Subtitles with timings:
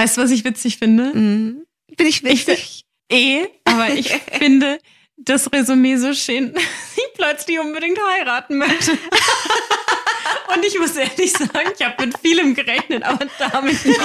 [0.00, 1.12] Weißt du, was ich witzig finde?
[1.14, 1.66] Mhm.
[1.94, 2.86] Bin ich witzig?
[3.10, 4.78] Ich, eh, aber ich finde
[5.18, 6.62] das Resümee so schön, dass
[6.96, 8.92] ich plötzlich unbedingt heiraten möchte.
[10.54, 14.00] Und ich muss ehrlich sagen, ich habe mit vielem gerechnet, aber damit nicht.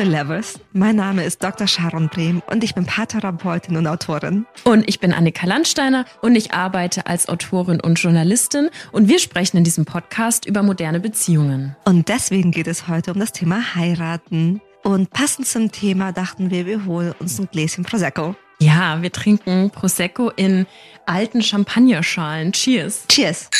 [0.00, 1.66] Hello Lovers, mein Name ist Dr.
[1.66, 4.46] Sharon Brehm und ich bin Paartherapeutin und Autorin.
[4.64, 9.58] Und ich bin Annika Landsteiner und ich arbeite als Autorin und Journalistin und wir sprechen
[9.58, 11.76] in diesem Podcast über moderne Beziehungen.
[11.84, 14.62] Und deswegen geht es heute um das Thema Heiraten.
[14.84, 18.34] Und passend zum Thema dachten wir, wir holen uns ein Gläschen Prosecco.
[18.58, 20.64] Ja, wir trinken Prosecco in
[21.04, 22.52] alten Champagnerschalen.
[22.52, 23.04] Cheers.
[23.06, 23.50] Cheers.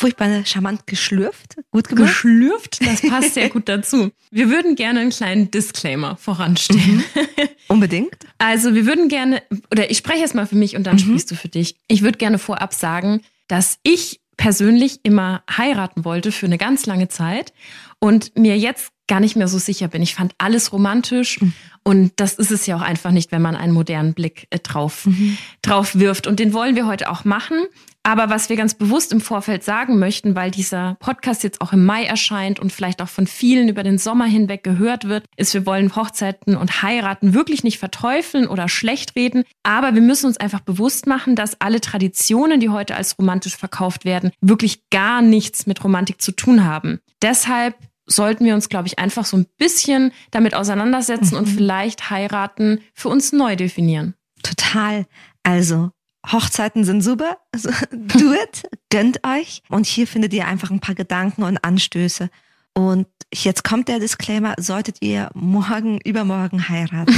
[0.04, 1.56] furchtbar charmant geschlürft.
[1.72, 2.08] Gut gemacht.
[2.08, 4.12] Geschlürft, das passt sehr gut dazu.
[4.32, 6.98] Wir würden gerne einen kleinen Disclaimer voranstellen.
[6.98, 7.50] Mhm.
[7.70, 8.14] Unbedingt.
[8.38, 11.00] Also wir würden gerne, oder ich spreche jetzt mal für mich und dann mhm.
[11.00, 11.78] sprichst du für dich.
[11.88, 17.08] Ich würde gerne vorab sagen, dass ich persönlich immer heiraten wollte für eine ganz lange
[17.08, 17.54] Zeit
[18.00, 20.02] und mir jetzt gar nicht mehr so sicher bin.
[20.02, 21.54] Ich fand alles romantisch mhm.
[21.84, 25.06] Und das ist es ja auch einfach nicht, wenn man einen modernen Blick äh, drauf,
[25.06, 25.38] mhm.
[25.62, 26.28] drauf wirft.
[26.28, 27.58] Und den wollen wir heute auch machen.
[28.06, 31.86] Aber was wir ganz bewusst im Vorfeld sagen möchten, weil dieser Podcast jetzt auch im
[31.86, 35.66] Mai erscheint und vielleicht auch von vielen über den Sommer hinweg gehört wird, ist, wir
[35.66, 39.44] wollen Hochzeiten und Heiraten wirklich nicht verteufeln oder schlecht reden.
[39.64, 44.04] Aber wir müssen uns einfach bewusst machen, dass alle Traditionen, die heute als romantisch verkauft
[44.04, 47.00] werden, wirklich gar nichts mit Romantik zu tun haben.
[47.22, 47.76] Deshalb
[48.06, 51.40] sollten wir uns, glaube ich, einfach so ein bisschen damit auseinandersetzen mhm.
[51.40, 54.16] und vielleicht heiraten für uns neu definieren.
[54.44, 55.06] Total.
[55.44, 55.92] Also
[56.32, 57.38] Hochzeiten sind super.
[57.52, 59.62] Also, do it, gönnt euch.
[59.70, 62.30] Und hier findet ihr einfach ein paar Gedanken und Anstöße.
[62.74, 67.16] Und jetzt kommt der Disclaimer, solltet ihr morgen, übermorgen heiraten,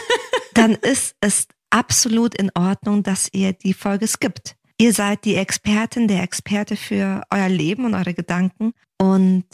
[0.54, 4.56] dann ist es absolut in Ordnung, dass ihr die Folge skippt.
[4.80, 8.72] Ihr seid die Expertin, der Experte für euer Leben und eure Gedanken.
[8.96, 9.44] Und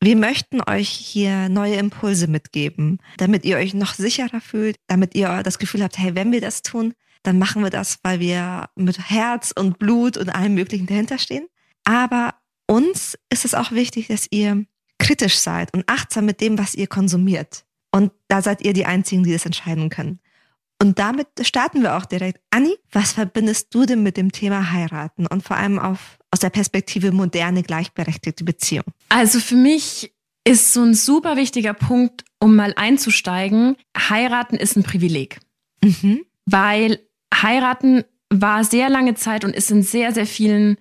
[0.00, 5.42] wir möchten euch hier neue Impulse mitgeben, damit ihr euch noch sicherer fühlt, damit ihr
[5.42, 9.10] das Gefühl habt, hey, wenn wir das tun, dann machen wir das, weil wir mit
[9.10, 11.46] Herz und Blut und allem Möglichen dahinter stehen.
[11.84, 12.34] Aber
[12.66, 14.64] uns ist es auch wichtig, dass ihr
[14.98, 17.64] kritisch seid und achtsam mit dem, was ihr konsumiert.
[17.90, 20.20] Und da seid ihr die Einzigen, die das entscheiden können.
[20.80, 22.40] Und damit starten wir auch direkt.
[22.50, 26.50] Anni, was verbindest du denn mit dem Thema heiraten und vor allem auf, aus der
[26.50, 28.84] Perspektive moderne, gleichberechtigte Beziehung?
[29.08, 30.12] Also für mich
[30.44, 33.76] ist so ein super wichtiger Punkt, um mal einzusteigen.
[33.96, 35.40] Heiraten ist ein Privileg.
[35.82, 36.22] Mhm.
[36.46, 37.00] Weil
[37.34, 40.76] heiraten war sehr lange Zeit und ist in sehr, sehr vielen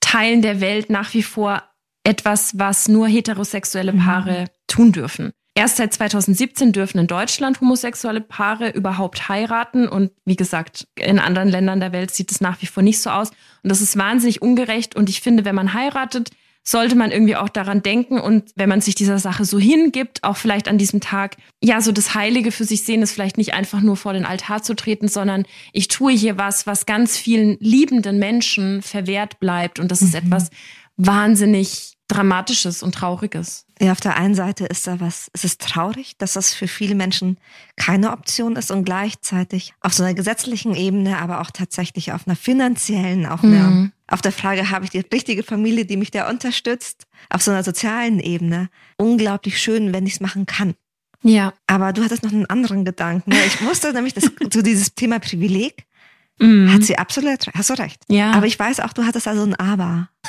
[0.00, 1.62] Teilen der Welt nach wie vor
[2.04, 3.98] etwas, was nur heterosexuelle mhm.
[3.98, 4.46] Paare mhm.
[4.66, 5.32] tun dürfen.
[5.54, 9.86] Erst seit 2017 dürfen in Deutschland homosexuelle Paare überhaupt heiraten.
[9.86, 13.10] Und wie gesagt, in anderen Ländern der Welt sieht es nach wie vor nicht so
[13.10, 13.30] aus.
[13.62, 14.96] Und das ist wahnsinnig ungerecht.
[14.96, 16.30] Und ich finde, wenn man heiratet,
[16.64, 20.36] sollte man irgendwie auch daran denken und wenn man sich dieser Sache so hingibt, auch
[20.36, 23.80] vielleicht an diesem Tag, ja, so das Heilige für sich sehen, ist vielleicht nicht einfach
[23.80, 28.18] nur vor den Altar zu treten, sondern ich tue hier was, was ganz vielen liebenden
[28.18, 30.26] Menschen verwehrt bleibt und das ist mhm.
[30.26, 30.50] etwas
[30.96, 33.64] wahnsinnig Dramatisches und Trauriges.
[33.80, 36.94] Ja, auf der einen Seite ist da was, es ist traurig, dass das für viele
[36.94, 37.38] Menschen
[37.76, 42.36] keine Option ist und gleichzeitig auf so einer gesetzlichen Ebene, aber auch tatsächlich auf einer
[42.36, 43.92] finanziellen, auch mhm.
[44.08, 47.64] auf der Frage, habe ich die richtige Familie, die mich da unterstützt, auf so einer
[47.64, 50.74] sozialen Ebene, unglaublich schön, wenn ich es machen kann.
[51.22, 51.54] Ja.
[51.66, 53.32] Aber du hattest noch einen anderen Gedanken.
[53.46, 55.86] Ich wusste nämlich, dass so dieses Thema Privileg,
[56.38, 56.72] Mhm.
[56.72, 58.02] Hat sie absolut, hast du recht.
[58.08, 58.32] Ja.
[58.32, 60.08] Aber ich weiß auch, du hattest also ein Aber.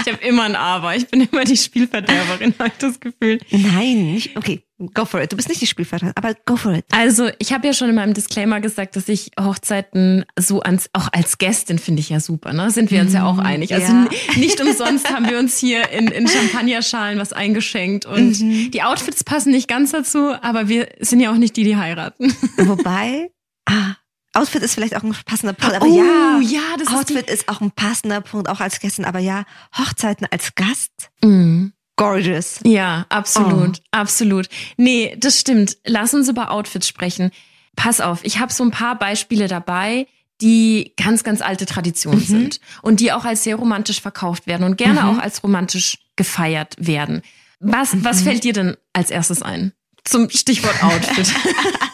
[0.00, 0.96] ich habe immer ein Aber.
[0.96, 3.38] Ich bin immer die Spielverderberin, habe ich das Gefühl.
[3.50, 5.32] Nein, nicht, okay, go for it.
[5.32, 6.84] Du bist nicht die Spielverderberin, aber go for it.
[6.90, 11.08] Also, ich habe ja schon in meinem Disclaimer gesagt, dass ich Hochzeiten so ans, auch
[11.12, 12.70] als Gästin finde ich ja super, ne?
[12.70, 13.72] Sind wir uns ja auch mhm, einig.
[13.72, 14.08] Also ja.
[14.36, 18.70] nicht umsonst haben wir uns hier in, in Champagnerschalen was eingeschenkt und mhm.
[18.70, 22.34] die Outfits passen nicht ganz dazu, aber wir sind ja auch nicht die, die heiraten.
[22.56, 23.30] Wobei,
[23.66, 23.94] ah,
[24.34, 27.48] Outfit ist vielleicht auch ein passender Punkt, aber oh, ja, ja das Outfit ist, ist,
[27.48, 29.44] auch ein passender Punkt, auch als Gästin, aber ja,
[29.76, 31.10] Hochzeiten als Gast.
[31.22, 31.68] Mm.
[31.96, 32.58] Gorgeous.
[32.64, 33.88] Ja, absolut, oh.
[33.92, 34.48] absolut.
[34.76, 35.76] Nee, das stimmt.
[35.84, 37.30] Lass uns über Outfits sprechen.
[37.76, 40.08] Pass auf, ich habe so ein paar Beispiele dabei,
[40.40, 42.24] die ganz, ganz alte Traditionen mhm.
[42.24, 45.08] sind und die auch als sehr romantisch verkauft werden und gerne mhm.
[45.08, 47.22] auch als romantisch gefeiert werden.
[47.60, 48.04] Was, mhm.
[48.04, 49.72] was fällt dir denn als erstes ein?
[50.04, 51.32] Zum Stichwort Outfit.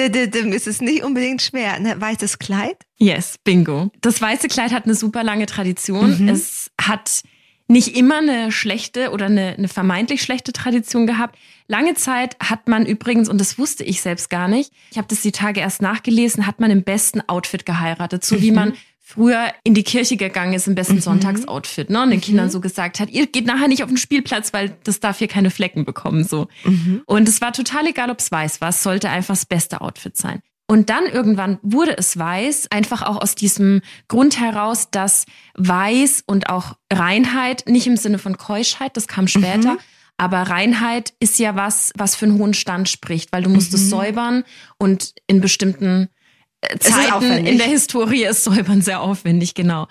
[0.00, 1.74] ist es nicht unbedingt schwer.
[1.74, 2.76] Ein ne, weißes Kleid?
[2.98, 3.90] Yes, bingo.
[4.00, 6.22] Das weiße Kleid hat eine super lange Tradition.
[6.22, 6.28] Mhm.
[6.28, 7.22] Es hat
[7.70, 11.38] nicht immer eine schlechte oder eine, eine vermeintlich schlechte Tradition gehabt.
[11.68, 15.22] lange Zeit hat man übrigens, und das wusste ich selbst gar nicht, ich habe das
[15.22, 18.56] die Tage erst nachgelesen, hat man im besten Outfit geheiratet, so wie mhm.
[18.56, 18.72] man
[19.14, 21.00] früher in die Kirche gegangen ist im besten mhm.
[21.00, 22.02] Sonntagsoutfit, ne?
[22.02, 22.22] Und den mhm.
[22.22, 25.28] Kindern so gesagt hat, ihr geht nachher nicht auf den Spielplatz, weil das darf hier
[25.28, 26.48] keine Flecken bekommen, so.
[26.64, 27.02] Mhm.
[27.06, 30.16] Und es war total egal, ob es weiß war, es sollte einfach das beste Outfit
[30.16, 30.40] sein.
[30.68, 36.48] Und dann irgendwann wurde es weiß, einfach auch aus diesem Grund heraus, dass weiß und
[36.48, 39.78] auch Reinheit, nicht im Sinne von Keuschheit, das kam später, mhm.
[40.16, 43.78] aber Reinheit ist ja was, was für einen hohen Stand spricht, weil du musst mhm.
[43.78, 44.44] es säubern
[44.78, 46.08] und in bestimmten
[46.78, 49.88] Zeiten in der Historie ist Säubern sehr aufwendig, genau.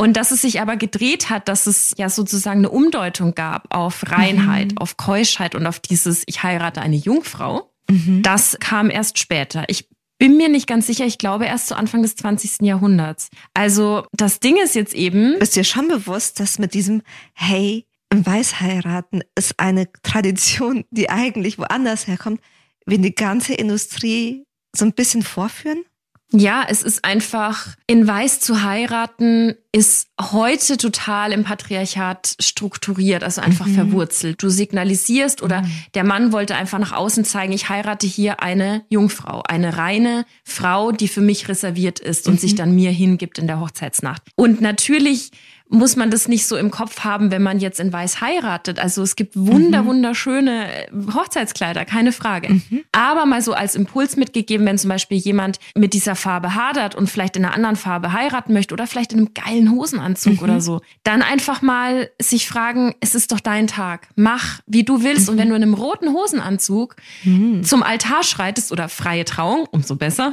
[0.00, 4.10] Und dass es sich aber gedreht hat, dass es ja sozusagen eine Umdeutung gab auf
[4.10, 4.78] Reinheit, mhm.
[4.78, 7.72] auf Keuschheit und auf dieses Ich heirate eine Jungfrau.
[7.90, 8.22] Mhm.
[8.22, 9.64] Das kam erst später.
[9.66, 9.88] Ich
[10.18, 11.04] bin mir nicht ganz sicher.
[11.04, 12.62] Ich glaube erst zu Anfang des 20.
[12.62, 13.28] Jahrhunderts.
[13.54, 15.38] Also das Ding ist jetzt eben.
[15.40, 17.02] Bist dir schon bewusst, dass mit diesem
[17.34, 22.40] Hey, im Weißheiraten ist eine Tradition, die eigentlich woanders herkommt,
[22.86, 24.44] wir die ganze Industrie
[24.74, 25.84] so ein bisschen vorführen?
[26.30, 33.40] Ja, es ist einfach, in Weiß zu heiraten, ist heute total im Patriarchat strukturiert, also
[33.40, 33.74] einfach mhm.
[33.74, 34.42] verwurzelt.
[34.42, 35.72] Du signalisierst oder mhm.
[35.94, 40.92] der Mann wollte einfach nach außen zeigen, ich heirate hier eine Jungfrau, eine reine Frau,
[40.92, 42.38] die für mich reserviert ist und mhm.
[42.38, 44.22] sich dann mir hingibt in der Hochzeitsnacht.
[44.36, 45.30] Und natürlich
[45.70, 48.78] muss man das nicht so im Kopf haben, wenn man jetzt in Weiß heiratet.
[48.78, 49.88] Also es gibt wunder, mhm.
[49.88, 52.54] wunderschöne äh, Hochzeitskleider, keine Frage.
[52.54, 52.84] Mhm.
[52.92, 57.08] Aber mal so als Impuls mitgegeben, wenn zum Beispiel jemand mit dieser Farbe hadert und
[57.08, 60.42] vielleicht in einer anderen Farbe heiraten möchte oder vielleicht in einem geilen Hosenanzug mhm.
[60.42, 64.08] oder so, dann einfach mal sich fragen, es ist doch dein Tag.
[64.16, 65.28] Mach, wie du willst.
[65.28, 65.50] Und wenn mhm.
[65.50, 67.62] du in einem roten Hosenanzug mhm.
[67.62, 70.32] zum Altar schreitest oder freie Trauung, umso besser,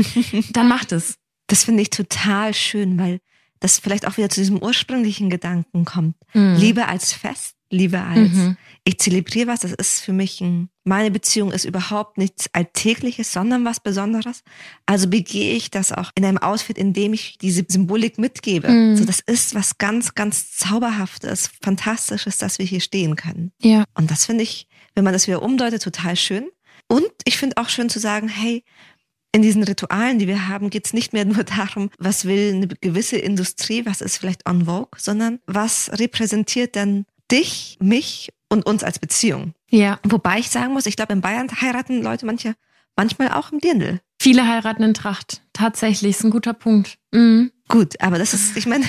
[0.52, 1.16] dann mach das.
[1.46, 3.20] Das finde ich total schön, weil
[3.62, 6.16] das vielleicht auch wieder zu diesem ursprünglichen Gedanken kommt.
[6.34, 6.56] Mhm.
[6.56, 8.56] Liebe als Fest, Liebe als mhm.
[8.84, 13.64] ich zelebriere was, das ist für mich ein, meine Beziehung ist überhaupt nichts Alltägliches, sondern
[13.64, 14.42] was Besonderes.
[14.84, 18.68] Also begehe ich das auch in einem Outfit, in dem ich diese Symbolik mitgebe.
[18.68, 18.96] Mhm.
[18.96, 23.52] So, das ist was ganz, ganz Zauberhaftes, Fantastisches, dass wir hier stehen können.
[23.60, 23.84] Ja.
[23.94, 26.48] Und das finde ich, wenn man das wieder umdeutet, total schön.
[26.88, 28.64] Und ich finde auch schön zu sagen, hey,
[29.32, 32.68] in diesen Ritualen, die wir haben, geht es nicht mehr nur darum, was will eine
[32.68, 38.84] gewisse Industrie, was ist vielleicht on vogue, sondern was repräsentiert denn dich, mich und uns
[38.84, 39.54] als Beziehung.
[39.70, 39.98] Ja.
[40.04, 42.54] Wobei ich sagen muss, ich glaube, in Bayern heiraten Leute manche
[42.96, 44.00] manchmal auch im Dirndl.
[44.20, 45.42] Viele heiraten in Tracht.
[45.52, 46.98] Tatsächlich, ist ein guter Punkt.
[47.10, 47.50] Mhm.
[47.68, 48.84] Gut, aber das ist, ich meine,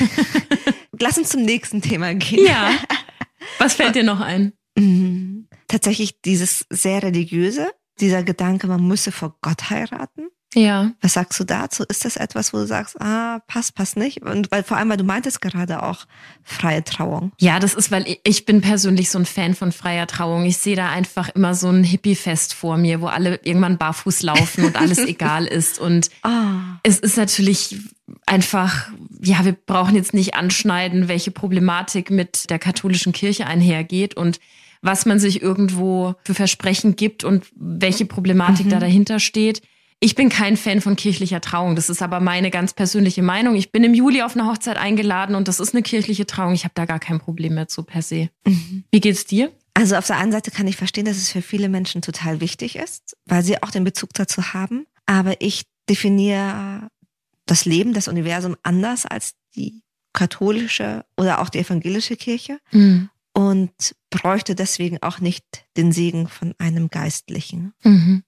[1.00, 2.46] lass uns zum nächsten Thema gehen.
[2.46, 2.72] Ja.
[3.58, 4.54] Was fällt dir noch ein?
[4.76, 5.48] Mhm.
[5.68, 7.70] Tatsächlich dieses sehr religiöse,
[8.00, 10.30] dieser Gedanke, man müsse vor Gott heiraten.
[10.56, 10.92] Ja.
[11.02, 11.84] Was sagst du dazu?
[11.88, 14.22] Ist das etwas, wo du sagst, ah, passt, passt nicht?
[14.22, 16.06] Und weil vor allem, weil du meintest gerade auch
[16.44, 17.32] freie Trauung.
[17.40, 20.46] Ja, das ist, weil ich bin persönlich so ein Fan von freier Trauung.
[20.46, 24.66] Ich sehe da einfach immer so ein Hippie-Fest vor mir, wo alle irgendwann barfuß laufen
[24.66, 25.80] und alles egal ist.
[25.80, 26.78] Und ah.
[26.84, 27.80] es ist natürlich
[28.26, 28.90] einfach,
[29.22, 34.40] ja, wir brauchen jetzt nicht anschneiden, welche Problematik mit der katholischen Kirche einhergeht und
[34.84, 38.70] was man sich irgendwo für Versprechen gibt und welche Problematik mhm.
[38.70, 39.62] da dahinter steht.
[40.00, 41.78] Ich bin kein Fan von kirchlicher Trauung.
[41.78, 43.56] Das ist aber meine ganz persönliche Meinung.
[43.56, 46.54] Ich bin im Juli auf eine Hochzeit eingeladen und das ist eine kirchliche Trauung.
[46.54, 48.30] Ich habe da gar kein Problem mehr zu per se.
[48.46, 48.84] Mhm.
[48.92, 49.54] Wie geht's dir?
[49.74, 52.76] Also auf der einen Seite kann ich verstehen, dass es für viele Menschen total wichtig
[52.76, 54.86] ist, weil sie auch den Bezug dazu haben.
[55.06, 56.90] Aber ich definiere
[57.46, 62.60] das Leben, das Universum anders als die katholische oder auch die evangelische Kirche.
[62.72, 67.74] Mhm und bräuchte deswegen auch nicht den Segen von einem Geistlichen.
[67.84, 68.24] Mhm.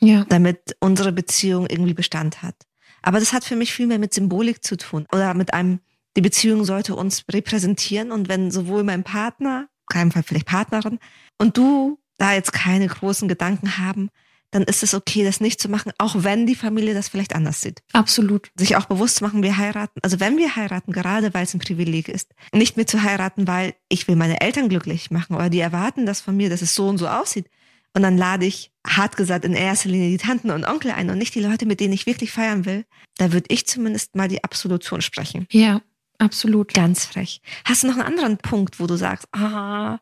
[0.00, 0.24] Ja.
[0.28, 2.54] Damit unsere Beziehung irgendwie Bestand hat.
[3.02, 5.80] Aber das hat für mich viel mehr mit Symbolik zu tun oder mit einem,
[6.16, 10.98] die Beziehung sollte uns repräsentieren und wenn sowohl mein Partner, keinem Fall vielleicht Partnerin,
[11.38, 14.10] und du da jetzt keine großen Gedanken haben,
[14.50, 17.60] dann ist es okay, das nicht zu machen, auch wenn die Familie das vielleicht anders
[17.60, 17.82] sieht.
[17.92, 18.50] Absolut.
[18.56, 21.60] Sich auch bewusst zu machen, wir heiraten, also wenn wir heiraten, gerade weil es ein
[21.60, 25.60] Privileg ist, nicht mehr zu heiraten, weil ich will meine Eltern glücklich machen oder die
[25.60, 27.46] erwarten das von mir, dass es so und so aussieht.
[27.94, 31.18] Und dann lade ich, hart gesagt, in erster Linie die Tanten und Onkel ein und
[31.18, 32.84] nicht die Leute, mit denen ich wirklich feiern will.
[33.16, 35.46] Da würde ich zumindest mal die Absolution sprechen.
[35.50, 35.80] Ja,
[36.18, 36.74] absolut.
[36.74, 37.40] Ganz frech.
[37.64, 39.98] Hast du noch einen anderen Punkt, wo du sagst, ah,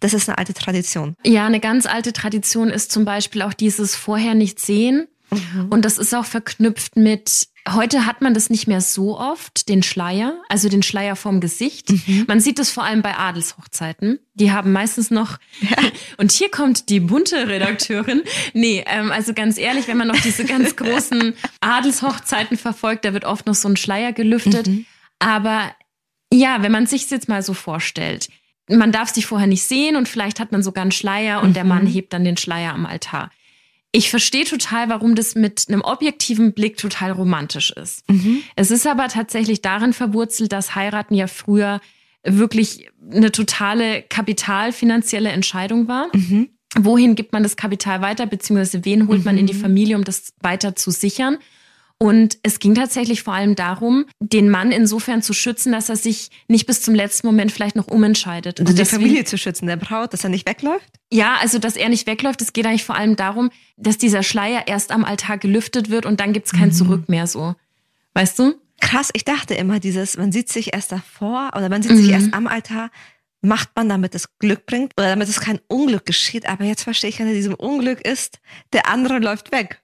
[0.00, 1.16] das ist eine alte Tradition.
[1.24, 5.06] Ja, eine ganz alte Tradition ist zum Beispiel auch dieses vorher nicht sehen.
[5.30, 5.68] Mhm.
[5.70, 9.82] Und das ist auch verknüpft mit, heute hat man das nicht mehr so oft, den
[9.82, 11.90] Schleier, also den Schleier vorm Gesicht.
[11.90, 12.24] Mhm.
[12.26, 14.18] Man sieht das vor allem bei Adelshochzeiten.
[14.34, 15.76] Die haben meistens noch, ja.
[16.16, 18.22] und hier kommt die bunte Redakteurin.
[18.54, 23.24] Nee, ähm, also ganz ehrlich, wenn man noch diese ganz großen Adelshochzeiten verfolgt, da wird
[23.24, 24.66] oft noch so ein Schleier gelüftet.
[24.66, 24.86] Mhm.
[25.18, 25.70] Aber
[26.32, 28.28] ja, wenn man sich jetzt mal so vorstellt,
[28.70, 31.54] man darf sich vorher nicht sehen und vielleicht hat man sogar einen Schleier und mhm.
[31.54, 33.30] der Mann hebt dann den Schleier am Altar.
[33.92, 38.08] Ich verstehe total, warum das mit einem objektiven Blick total romantisch ist.
[38.08, 38.42] Mhm.
[38.54, 41.80] Es ist aber tatsächlich darin verwurzelt, dass heiraten ja früher
[42.22, 46.08] wirklich eine totale kapitalfinanzielle Entscheidung war.
[46.14, 46.50] Mhm.
[46.78, 49.60] Wohin gibt man das Kapital weiter, beziehungsweise wen holt man in die mhm.
[49.60, 51.38] Familie, um das weiter zu sichern?
[52.02, 56.30] Und es ging tatsächlich vor allem darum, den Mann insofern zu schützen, dass er sich
[56.48, 58.58] nicht bis zum letzten Moment vielleicht noch umentscheidet.
[58.58, 60.88] Also die Familie zu schützen, der Braut, dass er nicht wegläuft?
[61.12, 62.40] Ja, also dass er nicht wegläuft.
[62.40, 66.20] Es geht eigentlich vor allem darum, dass dieser Schleier erst am Altar gelüftet wird und
[66.20, 66.72] dann gibt's kein mhm.
[66.72, 67.54] Zurück mehr so.
[68.14, 68.54] Weißt du?
[68.80, 71.96] Krass, ich dachte immer dieses, man sieht sich erst davor oder man sieht mhm.
[71.98, 72.90] sich erst am Altar
[73.42, 76.46] macht man, damit es Glück bringt oder damit es kein Unglück geschieht.
[76.46, 78.38] Aber jetzt verstehe ich, wenn er diesem Unglück ist,
[78.72, 79.82] der andere läuft weg.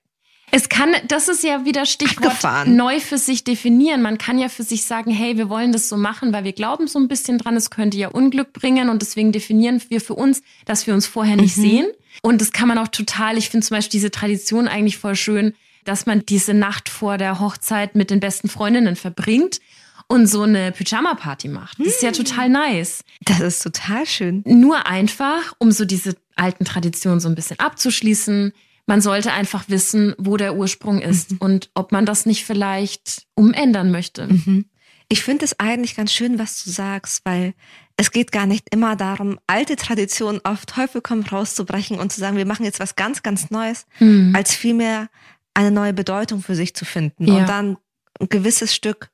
[0.56, 2.76] Es kann, das ist ja wieder Stichwort Abgefahren.
[2.76, 4.00] neu für sich definieren.
[4.00, 6.86] Man kann ja für sich sagen, hey, wir wollen das so machen, weil wir glauben
[6.86, 10.40] so ein bisschen dran, es könnte ja Unglück bringen und deswegen definieren wir für uns,
[10.64, 11.62] dass wir uns vorher nicht mhm.
[11.62, 11.86] sehen.
[12.22, 15.52] Und das kann man auch total, ich finde zum Beispiel diese Tradition eigentlich voll schön,
[15.84, 19.60] dass man diese Nacht vor der Hochzeit mit den besten Freundinnen verbringt
[20.08, 21.78] und so eine Pyjama-Party macht.
[21.80, 22.24] Das ist ja hm.
[22.24, 23.04] total nice.
[23.20, 24.42] Das ist total schön.
[24.46, 28.54] Nur einfach, um so diese alten Traditionen so ein bisschen abzuschließen.
[28.86, 31.38] Man sollte einfach wissen, wo der Ursprung ist mhm.
[31.38, 34.28] und ob man das nicht vielleicht umändern möchte.
[34.28, 34.66] Mhm.
[35.08, 37.54] Ich finde es eigentlich ganz schön, was du sagst, weil
[37.96, 42.36] es geht gar nicht immer darum, alte Traditionen auf Teufel komm rauszubrechen und zu sagen,
[42.36, 44.34] wir machen jetzt was ganz, ganz Neues, mhm.
[44.34, 45.08] als vielmehr
[45.54, 47.34] eine neue Bedeutung für sich zu finden ja.
[47.34, 47.78] und dann
[48.20, 49.10] ein gewisses Stück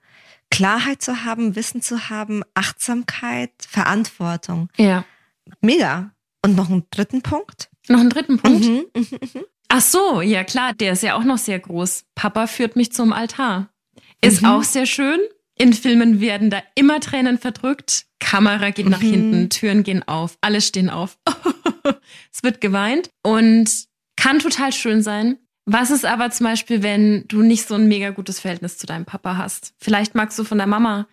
[0.50, 4.68] Klarheit zu haben, Wissen zu haben, Achtsamkeit, Verantwortung.
[4.76, 5.04] Ja.
[5.60, 6.12] Mega.
[6.44, 7.70] Und noch einen dritten Punkt?
[7.88, 8.64] Noch einen dritten Punkt?
[8.64, 9.44] Mhm, mhm, mhm.
[9.74, 12.04] Ach so, ja klar, der ist ja auch noch sehr groß.
[12.14, 13.70] Papa führt mich zum Altar.
[14.20, 14.48] Ist mhm.
[14.48, 15.18] auch sehr schön.
[15.56, 18.04] In Filmen werden da immer Tränen verdrückt.
[18.20, 19.10] Kamera geht nach mhm.
[19.10, 21.16] hinten, Türen gehen auf, alle stehen auf.
[22.30, 23.70] es wird geweint und
[24.16, 25.38] kann total schön sein.
[25.64, 29.06] Was ist aber zum Beispiel, wenn du nicht so ein mega gutes Verhältnis zu deinem
[29.06, 29.72] Papa hast?
[29.78, 31.08] Vielleicht magst du von der Mama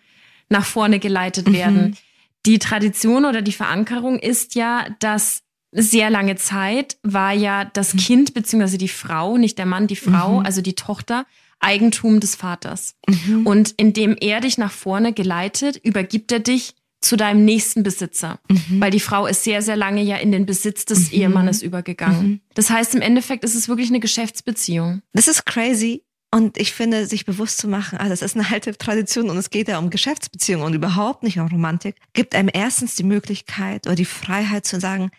[0.50, 1.54] nach vorne geleitet mhm.
[1.54, 1.96] werden.
[2.44, 7.98] Die Tradition oder die Verankerung ist ja, dass sehr lange Zeit war ja das mhm.
[7.98, 10.46] Kind beziehungsweise die Frau, nicht der Mann, die Frau, mhm.
[10.46, 11.26] also die Tochter,
[11.60, 12.96] Eigentum des Vaters.
[13.06, 13.46] Mhm.
[13.46, 18.40] Und indem er dich nach vorne geleitet, übergibt er dich zu deinem nächsten Besitzer.
[18.48, 18.80] Mhm.
[18.80, 21.18] Weil die Frau ist sehr, sehr lange ja in den Besitz des mhm.
[21.18, 22.22] Ehemannes übergegangen.
[22.22, 22.40] Mhm.
[22.54, 25.02] Das heißt, im Endeffekt ist es wirklich eine Geschäftsbeziehung.
[25.12, 26.02] Das ist crazy.
[26.32, 29.50] Und ich finde, sich bewusst zu machen, ah, das ist eine alte Tradition und es
[29.50, 33.96] geht ja um Geschäftsbeziehungen und überhaupt nicht um Romantik, gibt einem erstens die Möglichkeit oder
[33.96, 35.10] die Freiheit zu sagen,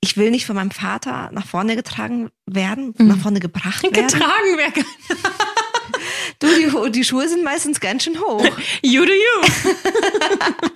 [0.00, 3.08] ich will nicht von meinem Vater nach vorne getragen werden, mhm.
[3.08, 4.06] nach vorne gebracht werden.
[4.06, 4.84] Getragen werden.
[6.38, 8.44] du, die, die Schuhe sind meistens ganz schön hoch.
[8.82, 9.48] You do you.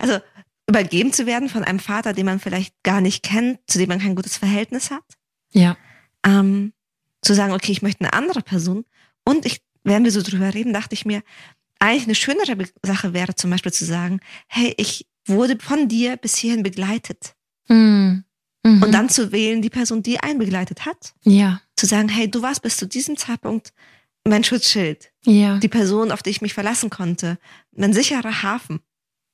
[0.00, 0.20] Also
[0.68, 3.98] übergeben zu werden von einem Vater, den man vielleicht gar nicht kennt, zu dem man
[3.98, 5.02] kein gutes Verhältnis hat.
[5.50, 5.76] Ja.
[6.24, 6.72] Ähm,
[7.20, 8.84] zu sagen, okay, ich möchte eine andere Person.
[9.24, 11.22] Und ich, während wir so drüber reden, dachte ich mir,
[11.80, 16.36] eigentlich eine schönere Sache wäre zum Beispiel zu sagen, hey, ich wurde von dir bis
[16.36, 17.34] hierhin begleitet.
[17.68, 18.24] Mhm.
[18.76, 18.82] Mhm.
[18.82, 21.14] Und dann zu wählen, die Person, die einen begleitet hat.
[21.24, 21.60] Ja.
[21.76, 23.72] Zu sagen, hey, du warst bis zu diesem Zeitpunkt
[24.24, 25.10] mein Schutzschild.
[25.24, 25.58] Ja.
[25.58, 27.38] Die Person, auf die ich mich verlassen konnte.
[27.74, 28.80] Mein sicherer Hafen.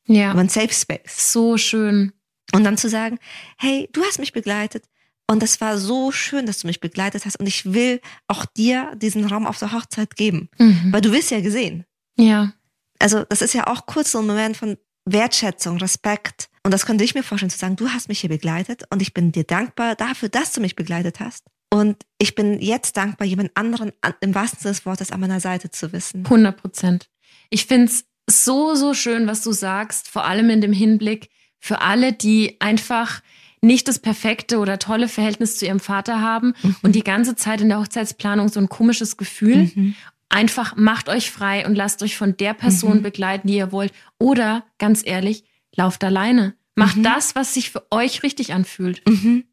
[0.07, 0.31] Ja.
[0.31, 1.33] Aber ein Safe Space.
[1.33, 2.13] So schön.
[2.53, 3.19] Und dann zu sagen,
[3.59, 4.85] hey, du hast mich begleitet.
[5.27, 7.41] Und das war so schön, dass du mich begleitet hast.
[7.41, 10.51] Und ich will auch dir diesen Raum auf der Hochzeit geben.
[10.59, 10.93] Mhm.
[10.93, 11.85] Weil du wirst ja gesehen.
[12.17, 12.53] Ja.
[12.99, 14.77] Also, das ist ja auch kurz so ein Moment von
[15.07, 16.49] Wertschätzung, Respekt.
[16.65, 19.13] Und das könnte ich mir vorstellen, zu sagen, du hast mich hier begleitet und ich
[19.13, 21.45] bin dir dankbar dafür, dass du mich begleitet hast.
[21.71, 25.71] Und ich bin jetzt dankbar, jemand anderen im wahrsten Sinne des Wortes an meiner Seite
[25.71, 26.25] zu wissen.
[26.25, 27.11] 100 Prozent.
[27.51, 31.29] Ich finde es so, so schön, was du sagst, vor allem in dem Hinblick
[31.61, 33.21] für alle, die einfach
[33.61, 36.77] nicht das perfekte oder tolle Verhältnis zu ihrem Vater haben mhm.
[36.83, 39.71] und die ganze Zeit in der Hochzeitsplanung so ein komisches Gefühl.
[39.75, 39.95] Mhm.
[40.29, 43.03] Einfach macht euch frei und lasst euch von der Person mhm.
[43.03, 43.93] begleiten, die ihr wollt.
[44.19, 45.45] Oder ganz ehrlich,
[45.77, 46.55] lauft alleine.
[46.75, 47.03] Macht mhm.
[47.05, 49.03] das, was sich für euch richtig anfühlt.
[49.09, 49.45] Mhm.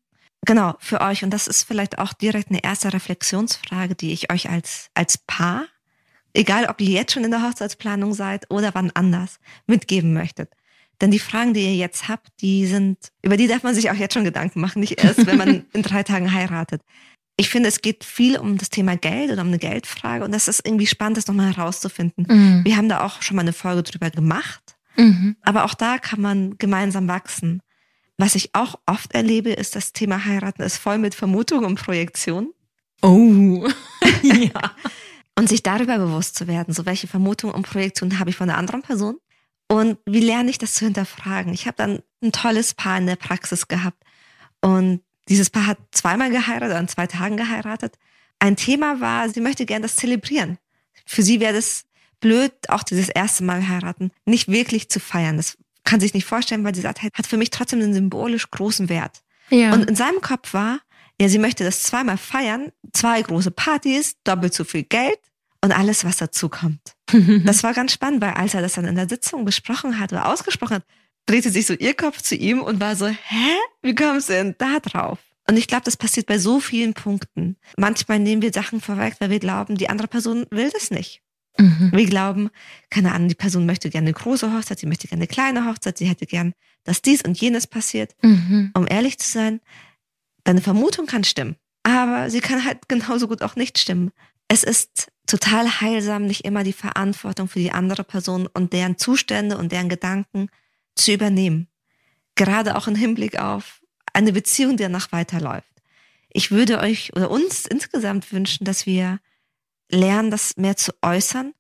[0.46, 1.24] Genau, für euch.
[1.24, 5.66] Und das ist vielleicht auch direkt eine erste Reflexionsfrage, die ich euch als, als Paar
[6.34, 10.52] egal ob ihr jetzt schon in der Hochzeitsplanung seid oder wann anders, mitgeben möchtet.
[11.00, 13.96] Denn die Fragen, die ihr jetzt habt, die sind, über die darf man sich auch
[13.96, 16.82] jetzt schon Gedanken machen, nicht erst, wenn man in drei Tagen heiratet.
[17.38, 20.48] Ich finde, es geht viel um das Thema Geld oder um eine Geldfrage und das
[20.48, 22.28] ist irgendwie spannend, das nochmal herauszufinden.
[22.30, 22.62] Mhm.
[22.64, 24.61] Wir haben da auch schon mal eine Folge drüber gemacht,
[24.96, 25.36] mhm.
[25.42, 27.62] aber auch da kann man gemeinsam wachsen.
[28.18, 32.54] Was ich auch oft erlebe, ist das Thema Heiraten ist voll mit Vermutung und Projektion.
[33.02, 33.68] Oh,
[34.22, 34.76] ja.
[35.38, 38.60] Und sich darüber bewusst zu werden, so welche Vermutungen und Projektionen habe ich von einer
[38.60, 39.18] anderen Person
[39.68, 41.54] Und wie lerne ich das zu hinterfragen?
[41.54, 44.04] Ich habe dann ein tolles Paar in der Praxis gehabt.
[44.62, 47.98] Und dieses Paar hat zweimal geheiratet, an zwei Tagen geheiratet.
[48.40, 50.58] Ein Thema war, sie möchte gerne das zelebrieren.
[51.06, 51.86] Für sie wäre das
[52.22, 55.38] blöd, auch dieses erste Mal heiraten, nicht wirklich zu feiern.
[55.38, 58.88] Das kann sich nicht vorstellen, weil sie sagt, hat für mich trotzdem einen symbolisch großen
[58.88, 59.22] Wert.
[59.50, 59.74] Ja.
[59.74, 60.80] Und in seinem Kopf war,
[61.20, 65.20] ja, sie möchte das zweimal feiern, zwei große Partys, doppelt so viel Geld
[65.62, 66.96] und alles, was dazu kommt.
[67.46, 70.28] das war ganz spannend, weil als er das dann in der Sitzung besprochen hat oder
[70.28, 70.86] ausgesprochen hat,
[71.26, 73.56] drehte sich so ihr Kopf zu ihm und war so, hä?
[73.82, 75.20] Wie kommst du denn da drauf?
[75.48, 77.58] Und ich glaube, das passiert bei so vielen Punkten.
[77.78, 81.22] Manchmal nehmen wir Sachen vorweg, weil wir glauben, die andere Person will das nicht.
[81.58, 81.92] Mhm.
[81.94, 82.50] Wir glauben,
[82.90, 85.98] keine Ahnung, die Person möchte gerne eine große Hochzeit, sie möchte gerne eine kleine Hochzeit,
[85.98, 86.54] sie hätte gern,
[86.84, 88.16] dass dies und jenes passiert.
[88.22, 88.72] Mhm.
[88.74, 89.60] Um ehrlich zu sein,
[90.44, 94.12] deine Vermutung kann stimmen, aber sie kann halt genauso gut auch nicht stimmen.
[94.48, 99.58] Es ist total heilsam, nicht immer die Verantwortung für die andere Person und deren Zustände
[99.58, 100.50] und deren Gedanken
[100.96, 101.68] zu übernehmen.
[102.36, 103.82] Gerade auch im Hinblick auf
[104.14, 105.68] eine Beziehung, die danach weiterläuft.
[106.30, 109.20] Ich würde euch oder uns insgesamt wünschen, dass wir
[109.92, 111.54] lernen, das mehr zu äußern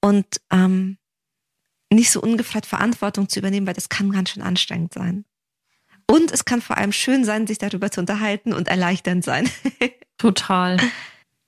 [0.00, 0.98] und ähm,
[1.92, 5.24] nicht so ungefragt Verantwortung zu übernehmen, weil das kann ganz schön anstrengend sein.
[6.08, 9.48] Und es kann vor allem schön sein, sich darüber zu unterhalten und erleichternd sein.
[10.18, 10.76] Total.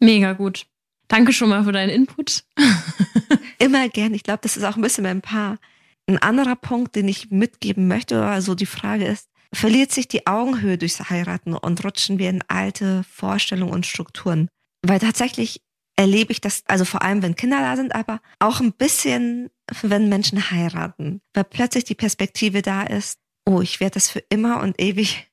[0.01, 0.67] Mega gut.
[1.07, 2.45] Danke schon mal für deinen Input.
[3.59, 4.15] Immer gern.
[4.15, 5.59] Ich glaube, das ist auch ein bisschen mein Paar.
[6.07, 10.79] Ein anderer Punkt, den ich mitgeben möchte, also die Frage ist, verliert sich die Augenhöhe
[10.79, 14.49] durchs Heiraten und rutschen wir in alte Vorstellungen und Strukturen?
[14.83, 15.63] Weil tatsächlich
[15.99, 19.51] erlebe ich das, also vor allem, wenn Kinder da sind, aber auch ein bisschen,
[19.83, 24.63] wenn Menschen heiraten, weil plötzlich die Perspektive da ist, oh, ich werde das für immer
[24.63, 25.29] und ewig,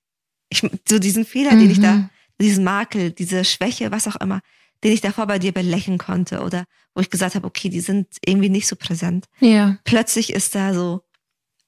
[0.49, 1.59] ich, so diesen Fehler, mhm.
[1.59, 2.09] den ich da, mhm.
[2.41, 4.41] diesen Makel, diese Schwäche, was auch immer,
[4.83, 8.07] den ich davor bei dir belächeln konnte oder wo ich gesagt habe, okay, die sind
[8.25, 9.25] irgendwie nicht so präsent.
[9.39, 9.77] Ja.
[9.83, 11.03] Plötzlich ist da so,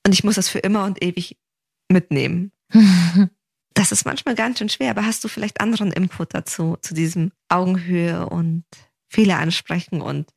[0.07, 1.37] und ich muss das für immer und ewig
[1.87, 2.51] mitnehmen.
[3.77, 7.31] das ist manchmal ganz schön schwer, aber hast du vielleicht anderen Input dazu, zu diesem
[7.47, 8.63] Augenhöhe und
[9.07, 10.27] Fehler ansprechen und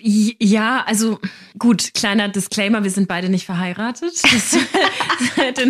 [0.00, 1.20] ja, also
[1.56, 4.12] gut, kleiner Disclaimer, wir sind beide nicht verheiratet.
[4.24, 4.58] Das,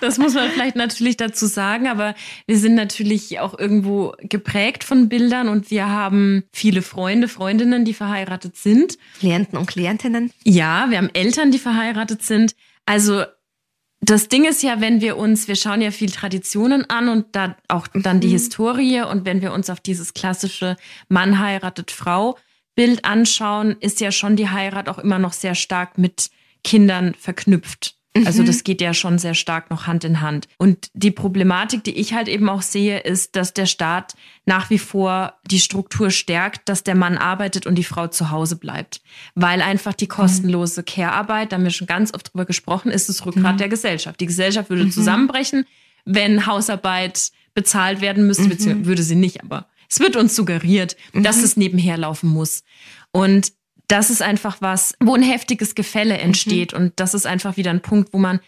[0.00, 2.14] das, muss man vielleicht natürlich dazu sagen, aber
[2.46, 7.94] wir sind natürlich auch irgendwo geprägt von Bildern und wir haben viele Freunde, Freundinnen, die
[7.94, 8.98] verheiratet sind.
[9.18, 10.30] Klienten und Klientinnen.
[10.44, 12.54] Ja, wir haben Eltern, die verheiratet sind.
[12.86, 13.24] Also
[14.10, 17.56] das Ding ist ja, wenn wir uns, wir schauen ja viel Traditionen an und da
[17.68, 18.32] auch dann die mhm.
[18.32, 20.76] Historie und wenn wir uns auf dieses klassische
[21.08, 22.36] Mann heiratet Frau
[22.74, 26.30] Bild anschauen, ist ja schon die Heirat auch immer noch sehr stark mit
[26.64, 27.96] Kindern verknüpft.
[28.24, 28.46] Also mhm.
[28.46, 30.46] das geht ja schon sehr stark noch Hand in Hand.
[30.56, 34.14] Und die Problematik, die ich halt eben auch sehe, ist, dass der Staat
[34.46, 38.54] nach wie vor die Struktur stärkt, dass der Mann arbeitet und die Frau zu Hause
[38.54, 39.02] bleibt.
[39.34, 43.26] Weil einfach die kostenlose Care-Arbeit, da haben wir schon ganz oft drüber gesprochen, ist das
[43.26, 43.58] Rückgrat mhm.
[43.58, 44.20] der Gesellschaft.
[44.20, 44.92] Die Gesellschaft würde mhm.
[44.92, 45.66] zusammenbrechen,
[46.04, 48.50] wenn Hausarbeit bezahlt werden müsste, mhm.
[48.50, 51.44] beziehungsweise würde sie nicht, aber es wird uns suggeriert, dass mhm.
[51.44, 52.62] es nebenher laufen muss.
[53.10, 53.52] Und
[53.88, 56.72] das ist einfach was, wo ein heftiges Gefälle entsteht.
[56.72, 56.78] Mhm.
[56.78, 58.40] Und das ist einfach wieder ein Punkt, wo man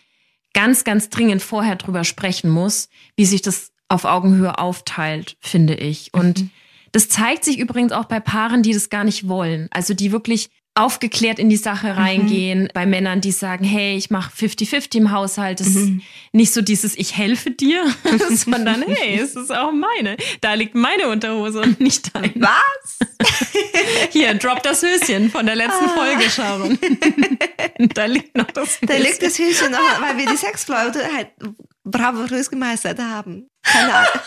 [0.55, 6.13] ganz, ganz dringend vorher drüber sprechen muss, wie sich das auf Augenhöhe aufteilt, finde ich.
[6.13, 6.51] Und mhm.
[6.93, 9.69] das zeigt sich übrigens auch bei Paaren, die das gar nicht wollen.
[9.71, 11.99] Also die wirklich aufgeklärt in die Sache mhm.
[11.99, 12.63] reingehen.
[12.65, 12.69] Mhm.
[12.75, 15.61] Bei Männern, die sagen, hey, ich mache 50-50 im Haushalt.
[15.61, 15.99] Das mhm.
[15.99, 17.85] ist nicht so dieses, ich helfe dir,
[18.31, 20.17] sondern hey, es ist auch meine.
[20.41, 22.33] Da liegt meine Unterhose und nicht deine.
[22.37, 22.99] Was?
[24.11, 25.95] Hier, drop das Höschen von der letzten ah.
[25.97, 26.79] Folge, Sharon.
[27.95, 28.87] da liegt noch das Höschen.
[28.87, 31.29] Da liegt das Höschen noch, weil wir die Sexflaute halt
[31.85, 33.49] bravourös gemeistert haben.
[33.63, 34.21] Keine Ahnung.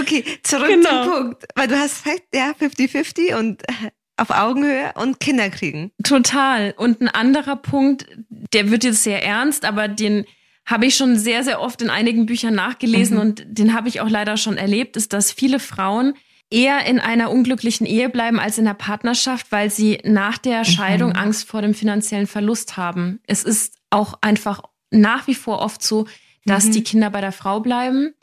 [0.00, 1.04] Okay, zurück genau.
[1.04, 1.44] zum Punkt.
[1.54, 5.92] Weil du hast recht, ja, 50-50 und äh, auf Augenhöhe und Kinder kriegen.
[6.02, 6.74] Total.
[6.76, 10.24] Und ein anderer Punkt, der wird jetzt sehr ernst, aber den
[10.66, 13.22] habe ich schon sehr, sehr oft in einigen Büchern nachgelesen mhm.
[13.22, 16.14] und den habe ich auch leider schon erlebt, ist, dass viele Frauen
[16.50, 21.10] eher in einer unglücklichen Ehe bleiben als in der Partnerschaft, weil sie nach der Scheidung
[21.10, 21.16] mhm.
[21.16, 23.20] Angst vor dem finanziellen Verlust haben.
[23.26, 26.06] Es ist auch einfach nach wie vor oft so,
[26.44, 26.72] dass mhm.
[26.72, 28.14] die Kinder bei der Frau bleiben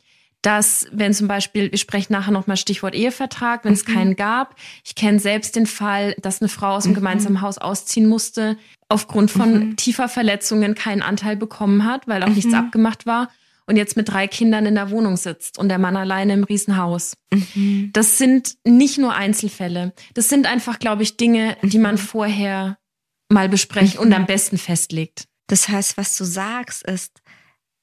[0.46, 3.94] dass wenn zum Beispiel, wir sprechen nachher nochmal Stichwort Ehevertrag, wenn es mhm.
[3.94, 4.56] keinen gab.
[4.84, 6.98] Ich kenne selbst den Fall, dass eine Frau aus dem mhm.
[6.98, 8.56] gemeinsamen Haus ausziehen musste,
[8.88, 9.76] aufgrund von mhm.
[9.76, 12.60] tiefer Verletzungen keinen Anteil bekommen hat, weil auch nichts mhm.
[12.60, 13.32] abgemacht war
[13.66, 17.18] und jetzt mit drei Kindern in der Wohnung sitzt und der Mann alleine im Riesenhaus.
[17.34, 17.90] Mhm.
[17.94, 19.94] Das sind nicht nur Einzelfälle.
[20.14, 22.78] Das sind einfach, glaube ich, Dinge, die man vorher
[23.30, 25.26] mal besprechen und am besten festlegt.
[25.48, 27.24] Das heißt, was du sagst, ist,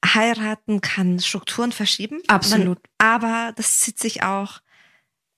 [0.03, 2.21] heiraten kann Strukturen verschieben.
[2.27, 2.79] Absolut.
[2.97, 4.59] aber das zieht sich auch,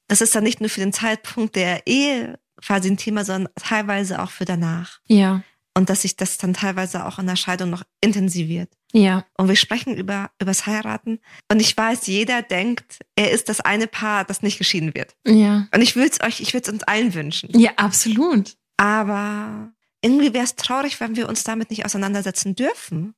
[0.08, 4.22] das ist dann nicht nur für den Zeitpunkt der Ehe quasi ein Thema, sondern teilweise
[4.22, 5.00] auch für danach.
[5.08, 5.44] Ja.
[5.78, 8.70] Und dass sich das dann teilweise auch in der Scheidung noch intensiviert.
[8.94, 9.26] Ja.
[9.38, 11.20] Und wir sprechen über übers Heiraten.
[11.52, 15.16] Und ich weiß, jeder denkt, er ist das eine Paar, das nicht geschieden wird.
[15.28, 15.68] Ja.
[15.74, 17.50] Und ich will es euch, ich will es uns allen wünschen.
[17.60, 18.56] Ja, absolut.
[18.78, 23.14] Aber irgendwie wäre es traurig, wenn wir uns damit nicht auseinandersetzen dürfen.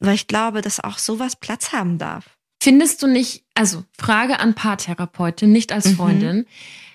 [0.00, 2.36] Weil ich glaube, dass auch sowas Platz haben darf.
[2.62, 5.96] Findest du nicht, also Frage an Paartherapeutin, nicht als Mhm.
[5.96, 6.46] Freundin,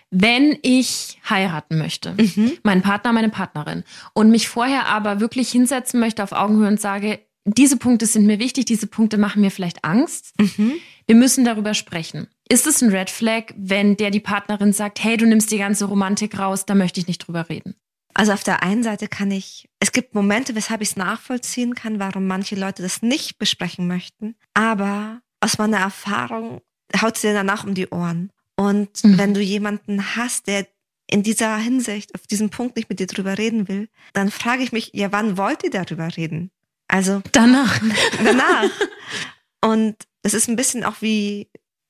[0.10, 2.58] wenn ich heiraten möchte, Mhm.
[2.64, 3.84] meinen Partner, meine Partnerin,
[4.14, 8.38] und mich vorher aber wirklich hinsetzen möchte auf Augenhöhe und sage, diese Punkte sind mir
[8.38, 10.34] wichtig, diese Punkte machen mir vielleicht Angst.
[10.40, 10.74] Mhm.
[11.08, 12.28] Wir müssen darüber sprechen.
[12.50, 15.86] Ist es ein Red Flag, wenn der die Partnerin sagt, hey, du nimmst die ganze
[15.86, 17.76] Romantik raus, da möchte ich nicht drüber reden?
[18.14, 22.00] Also auf der einen Seite kann ich, es gibt Momente, weshalb ich es nachvollziehen kann,
[22.00, 24.36] warum manche Leute das nicht besprechen möchten.
[24.54, 26.62] Aber aus meiner Erfahrung
[27.02, 28.32] haut sie dir danach um die Ohren.
[28.58, 29.18] Und Mhm.
[29.18, 30.68] wenn du jemanden hast, der
[31.10, 34.72] in dieser Hinsicht, auf diesem Punkt nicht mit dir drüber reden will, dann frage ich
[34.72, 36.52] mich, ja, wann wollt ihr darüber reden?
[36.88, 37.82] Also Danach.
[38.24, 38.70] danach.
[39.64, 41.50] Und es ist ein bisschen auch wie,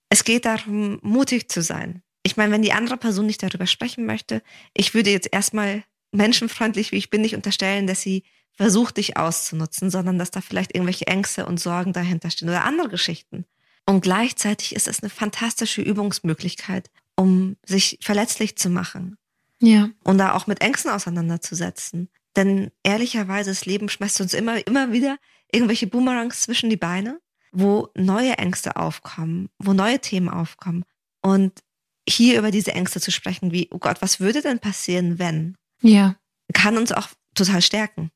[0.10, 2.03] es geht darum, mutig zu sein.
[2.23, 4.41] Ich meine, wenn die andere Person nicht darüber sprechen möchte,
[4.73, 9.89] ich würde jetzt erstmal menschenfreundlich, wie ich bin, nicht unterstellen, dass sie versucht, dich auszunutzen,
[9.89, 13.45] sondern dass da vielleicht irgendwelche Ängste und Sorgen dahinter stehen oder andere Geschichten.
[13.86, 19.17] Und gleichzeitig ist es eine fantastische Übungsmöglichkeit, um sich verletzlich zu machen
[19.62, 19.89] Ja.
[20.04, 22.10] und da auch mit Ängsten auseinanderzusetzen.
[22.36, 25.17] Denn ehrlicherweise, das Leben schmeißt uns immer, immer wieder
[25.52, 27.19] irgendwelche Boomerangs zwischen die Beine,
[27.52, 30.86] wo neue Ängste aufkommen, wo neue Themen aufkommen.
[31.21, 31.60] Und
[32.08, 36.15] hier über diese Ängste zu sprechen, wie, oh Gott, was würde denn passieren, wenn, Ja.
[36.54, 38.12] kann uns auch total stärken.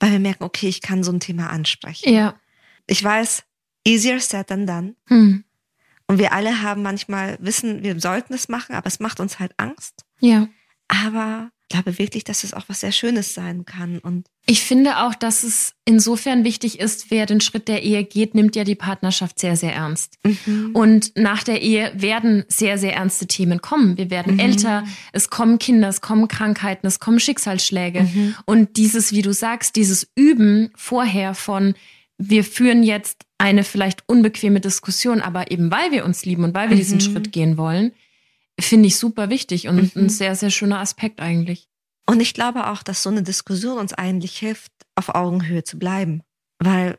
[0.00, 2.12] Weil wir merken, okay, ich kann so ein Thema ansprechen.
[2.12, 2.34] Ja.
[2.86, 3.44] Ich weiß,
[3.86, 4.96] easier said than done.
[5.06, 5.44] Hm.
[6.06, 9.52] Und wir alle haben manchmal wissen, wir sollten es machen, aber es macht uns halt
[9.56, 10.04] Angst.
[10.20, 10.48] Ja.
[10.88, 13.98] Aber glaube wirklich, dass es auch was sehr Schönes sein kann.
[13.98, 18.34] Und Ich finde auch, dass es insofern wichtig ist, wer den Schritt der Ehe geht,
[18.34, 20.18] nimmt ja die Partnerschaft sehr, sehr ernst.
[20.72, 23.96] Und nach der Ehe werden sehr, sehr ernste Themen kommen.
[23.98, 24.38] Wir werden Mhm.
[24.40, 28.02] älter, es kommen Kinder, es kommen Krankheiten, es kommen Schicksalsschläge.
[28.02, 28.34] Mhm.
[28.46, 31.74] Und dieses, wie du sagst, dieses Üben vorher von,
[32.18, 36.68] wir führen jetzt eine vielleicht unbequeme Diskussion, aber eben weil wir uns lieben und weil
[36.70, 37.00] wir diesen Mhm.
[37.00, 37.92] Schritt gehen wollen,
[38.68, 40.04] finde ich super wichtig und Mhm.
[40.04, 41.68] ein sehr, sehr schöner Aspekt eigentlich.
[42.06, 46.22] Und ich glaube auch, dass so eine Diskussion uns eigentlich hilft, auf Augenhöhe zu bleiben.
[46.58, 46.98] Weil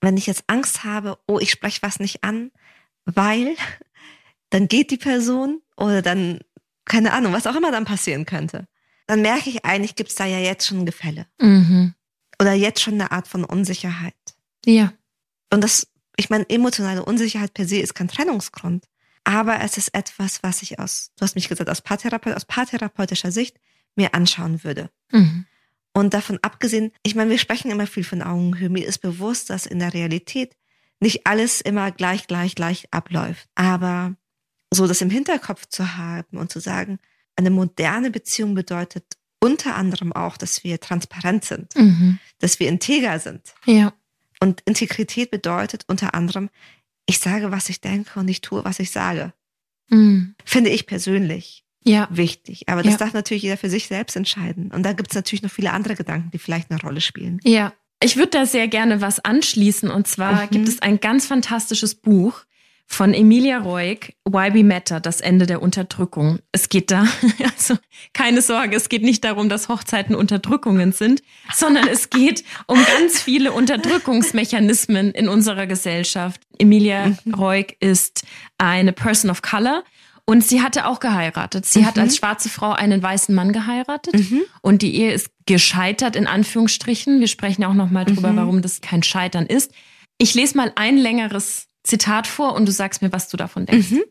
[0.00, 2.50] wenn ich jetzt Angst habe, oh, ich spreche was nicht an,
[3.04, 3.56] weil
[4.50, 6.40] dann geht die Person oder dann,
[6.84, 8.66] keine Ahnung, was auch immer dann passieren könnte,
[9.06, 11.26] dann merke ich eigentlich, gibt es da ja jetzt schon Gefälle.
[11.40, 11.94] Mhm.
[12.40, 14.14] Oder jetzt schon eine Art von Unsicherheit.
[14.64, 14.92] Ja.
[15.52, 18.86] Und das, ich meine, emotionale Unsicherheit per se ist kein Trennungsgrund.
[19.24, 23.32] Aber es ist etwas, was ich aus, du hast mich gesagt, aus, Paartherapeut, aus paartherapeutischer
[23.32, 23.58] Sicht
[23.96, 24.90] mir anschauen würde.
[25.10, 25.46] Mhm.
[25.92, 28.68] Und davon abgesehen, ich meine, wir sprechen immer viel von Augenhöhe.
[28.68, 30.56] Mir ist bewusst, dass in der Realität
[31.00, 33.48] nicht alles immer gleich, gleich, gleich abläuft.
[33.54, 34.14] Aber
[34.72, 36.98] so das im Hinterkopf zu haben und zu sagen,
[37.36, 39.04] eine moderne Beziehung bedeutet
[39.40, 42.18] unter anderem auch, dass wir transparent sind, Mhm.
[42.38, 43.54] dass wir integer sind.
[43.66, 43.92] Ja.
[44.40, 46.50] Und Integrität bedeutet unter anderem,
[47.06, 49.32] ich sage, was ich denke und ich tue, was ich sage.
[49.90, 50.34] Mhm.
[50.44, 52.08] Finde ich persönlich Ja.
[52.10, 52.68] wichtig.
[52.68, 52.98] Aber das Ja.
[52.98, 54.70] darf natürlich jeder für sich selbst entscheiden.
[54.72, 57.40] Und da gibt es natürlich noch viele andere Gedanken, die vielleicht eine Rolle spielen.
[57.44, 57.72] Ja.
[58.02, 59.90] Ich würde da sehr gerne was anschließen.
[59.90, 60.50] Und zwar Mhm.
[60.50, 62.44] gibt es ein ganz fantastisches Buch
[62.86, 66.38] von Emilia Roig, Why We Matter, das Ende der Unterdrückung.
[66.52, 67.06] Es geht da,
[67.56, 67.76] also
[68.12, 73.20] keine Sorge, es geht nicht darum, dass Hochzeiten Unterdrückungen sind, sondern es geht um ganz
[73.20, 76.40] viele Unterdrückungsmechanismen in unserer Gesellschaft.
[76.58, 78.22] Emilia Roig ist
[78.58, 79.82] eine Person of Color
[80.26, 81.66] und sie hatte auch geheiratet.
[81.66, 82.02] Sie hat Mhm.
[82.02, 84.42] als schwarze Frau einen weißen Mann geheiratet Mhm.
[84.62, 87.20] und die Ehe ist gescheitert in Anführungsstrichen.
[87.20, 88.36] Wir sprechen auch noch mal drüber, Mhm.
[88.36, 89.72] warum das kein Scheitern ist.
[90.18, 93.92] Ich lese mal ein längeres Zitat vor und du sagst mir, was du davon denkst.
[93.92, 94.02] Mhm.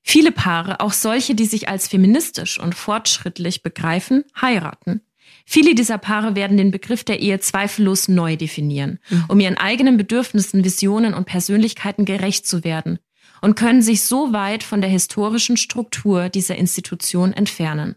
[0.00, 5.02] Viele Paare, auch solche, die sich als feministisch und fortschrittlich begreifen, heiraten.
[5.44, 10.64] Viele dieser Paare werden den Begriff der Ehe zweifellos neu definieren, um ihren eigenen Bedürfnissen,
[10.64, 13.00] Visionen und Persönlichkeiten gerecht zu werden
[13.42, 17.96] und können sich so weit von der historischen Struktur dieser Institution entfernen.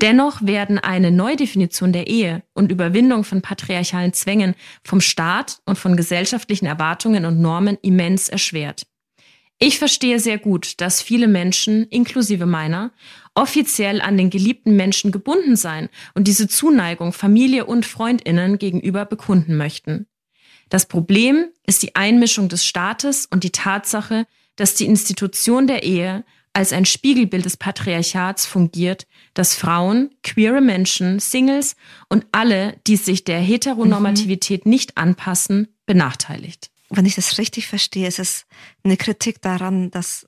[0.00, 5.96] Dennoch werden eine Neudefinition der Ehe und Überwindung von patriarchalen Zwängen vom Staat und von
[5.96, 8.86] gesellschaftlichen Erwartungen und Normen immens erschwert.
[9.58, 12.92] Ich verstehe sehr gut, dass viele Menschen, inklusive meiner,
[13.34, 19.56] offiziell an den geliebten Menschen gebunden sein und diese Zuneigung Familie und Freundinnen gegenüber bekunden
[19.56, 20.06] möchten.
[20.68, 24.26] Das Problem ist die Einmischung des Staates und die Tatsache,
[24.56, 26.24] dass die Institution der Ehe
[26.56, 31.76] als ein Spiegelbild des Patriarchats fungiert, das Frauen, queere Menschen, Singles
[32.08, 34.70] und alle, die sich der Heteronormativität mhm.
[34.70, 36.70] nicht anpassen, benachteiligt.
[36.88, 38.46] Wenn ich das richtig verstehe, ist es
[38.82, 40.26] eine Kritik daran, dass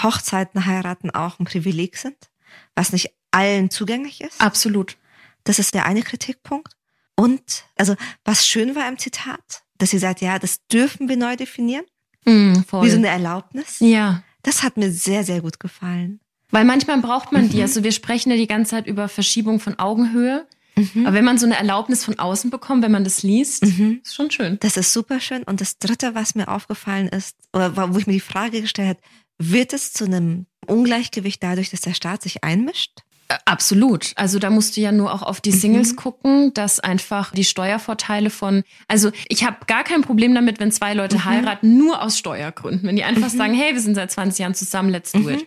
[0.00, 2.30] Hochzeiten, heiraten auch ein Privileg sind,
[2.76, 4.40] was nicht allen zugänglich ist.
[4.40, 4.96] Absolut.
[5.42, 6.76] Das ist der eine Kritikpunkt.
[7.16, 11.34] Und, also, was schön war im Zitat, dass sie sagt, ja, das dürfen wir neu
[11.34, 11.86] definieren.
[12.24, 13.80] Mm, Wie so eine Erlaubnis.
[13.80, 14.22] Ja.
[14.46, 16.20] Das hat mir sehr, sehr gut gefallen.
[16.50, 17.56] Weil manchmal braucht man die.
[17.56, 17.62] Mhm.
[17.62, 20.46] Also wir sprechen ja die ganze Zeit über Verschiebung von Augenhöhe.
[20.76, 21.04] Mhm.
[21.04, 24.00] Aber wenn man so eine Erlaubnis von außen bekommt, wenn man das liest, mhm.
[24.04, 24.56] ist schon schön.
[24.60, 25.42] Das ist super schön.
[25.42, 29.00] Und das Dritte, was mir aufgefallen ist, oder wo ich mir die Frage gestellt habe,
[29.38, 33.00] wird es zu einem Ungleichgewicht dadurch, dass der Staat sich einmischt?
[33.44, 34.12] Absolut.
[34.16, 35.96] Also da musst du ja nur auch auf die Singles mhm.
[35.96, 40.94] gucken, dass einfach die Steuervorteile von, also ich habe gar kein Problem damit, wenn zwei
[40.94, 41.24] Leute mhm.
[41.24, 42.88] heiraten, nur aus Steuergründen.
[42.88, 43.36] Wenn die einfach mhm.
[43.36, 45.40] sagen, hey, wir sind seit 20 Jahren zusammen, let's do it.
[45.40, 45.46] Mhm.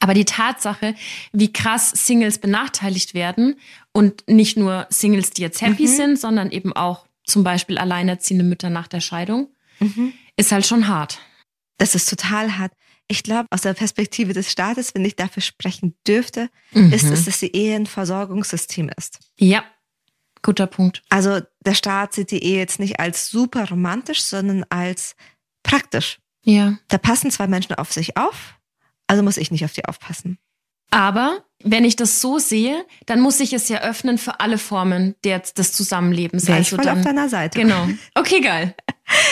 [0.00, 0.94] Aber die Tatsache,
[1.32, 3.56] wie krass Singles benachteiligt werden
[3.92, 5.96] und nicht nur Singles, die jetzt happy mhm.
[5.96, 10.12] sind, sondern eben auch zum Beispiel alleinerziehende Mütter nach der Scheidung, mhm.
[10.36, 11.20] ist halt schon hart.
[11.78, 12.72] Das ist total hart.
[13.08, 16.92] Ich glaube, aus der Perspektive des Staates, wenn ich dafür sprechen dürfte, mhm.
[16.92, 19.20] ist es, dass die Ehe ein Versorgungssystem ist.
[19.38, 19.64] Ja,
[20.46, 21.02] guter Punkt.
[21.10, 25.16] Also der Staat sieht die Ehe jetzt nicht als super romantisch, sondern als
[25.62, 26.18] praktisch.
[26.44, 26.78] Ja.
[26.88, 28.54] Da passen zwei Menschen auf sich auf,
[29.08, 30.38] also muss ich nicht auf die aufpassen.
[30.90, 35.16] Aber wenn ich das so sehe, dann muss ich es ja öffnen für alle Formen
[35.24, 36.48] der, des Zusammenlebens.
[36.48, 37.58] Also ich voll dann, auf deiner Seite.
[37.58, 37.88] Genau.
[38.14, 38.74] Okay, geil.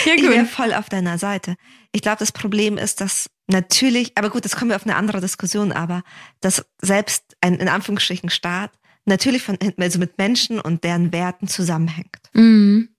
[0.05, 0.23] Ja, gut.
[0.23, 1.57] Ich wäre voll auf deiner Seite.
[1.91, 5.21] Ich glaube, das Problem ist, dass natürlich, aber gut, das kommen wir auf eine andere
[5.21, 6.03] Diskussion, aber
[6.41, 8.71] dass selbst ein in Anführungsstrichen Staat
[9.05, 12.19] natürlich von also mit Menschen und deren Werten zusammenhängt.
[12.33, 12.89] Mhm.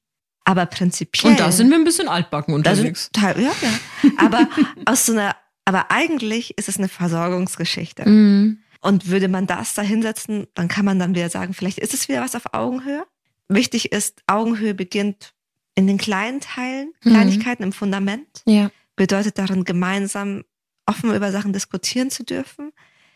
[0.45, 1.33] Aber prinzipiell.
[1.33, 3.11] Und da sind wir ein bisschen altbacken unterwegs.
[3.13, 4.11] Sind, ja, ja.
[4.17, 4.49] Aber
[4.85, 8.09] aus so einer, aber eigentlich ist es eine Versorgungsgeschichte.
[8.09, 8.59] Mhm.
[8.81, 12.09] Und würde man das da hinsetzen, dann kann man dann wieder sagen, vielleicht ist es
[12.09, 13.05] wieder was auf Augenhöhe.
[13.49, 15.33] Wichtig ist, Augenhöhe beginnt
[15.75, 17.11] in den kleinen Teilen, mhm.
[17.11, 17.69] Kleinigkeiten mhm.
[17.69, 18.43] im Fundament.
[18.45, 20.45] Ja bedeutet darin, gemeinsam
[20.87, 22.73] offen über Sachen diskutieren zu dürfen,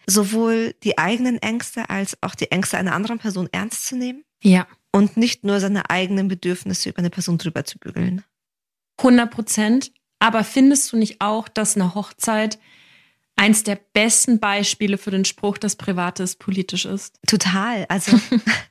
[0.06, 4.24] sowohl die eigenen Ängste als auch die Ängste einer anderen Person ernst zu nehmen.
[4.42, 4.66] Ja.
[4.92, 8.24] Und nicht nur seine eigenen Bedürfnisse über eine Person drüber zu bügeln.
[8.98, 9.92] 100 Prozent.
[10.18, 12.58] Aber findest du nicht auch, dass eine Hochzeit
[13.36, 17.18] eins der besten Beispiele für den Spruch, dass Privates politisch ist?
[17.26, 17.86] Total.
[17.88, 18.20] Also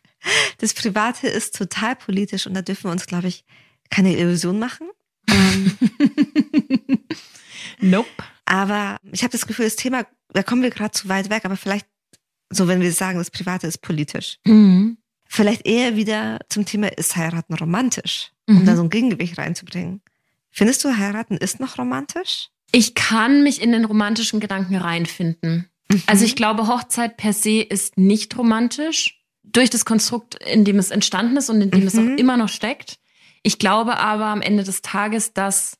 [0.59, 3.45] das Private ist total politisch und da dürfen wir uns, glaube ich,
[3.89, 4.89] keine Illusion machen.
[5.31, 5.77] Ähm,
[7.79, 8.09] nope.
[8.45, 11.55] Aber ich habe das Gefühl, das Thema, da kommen wir gerade zu weit weg, aber
[11.55, 11.85] vielleicht,
[12.49, 14.37] so wenn wir sagen, das Private ist politisch.
[14.45, 14.97] Mhm.
[15.27, 18.65] Vielleicht eher wieder zum Thema, ist heiraten romantisch, um mhm.
[18.65, 20.01] da so ein Gegengewicht reinzubringen.
[20.49, 22.49] Findest du, heiraten ist noch romantisch?
[22.71, 25.69] Ich kann mich in den romantischen Gedanken reinfinden.
[25.89, 26.03] Mhm.
[26.07, 29.15] Also ich glaube, Hochzeit per se ist nicht romantisch.
[29.43, 32.17] Durch das Konstrukt, in dem es entstanden ist und in dem es auch mhm.
[32.17, 32.99] immer noch steckt.
[33.43, 35.77] Ich glaube aber am Ende des Tages, dass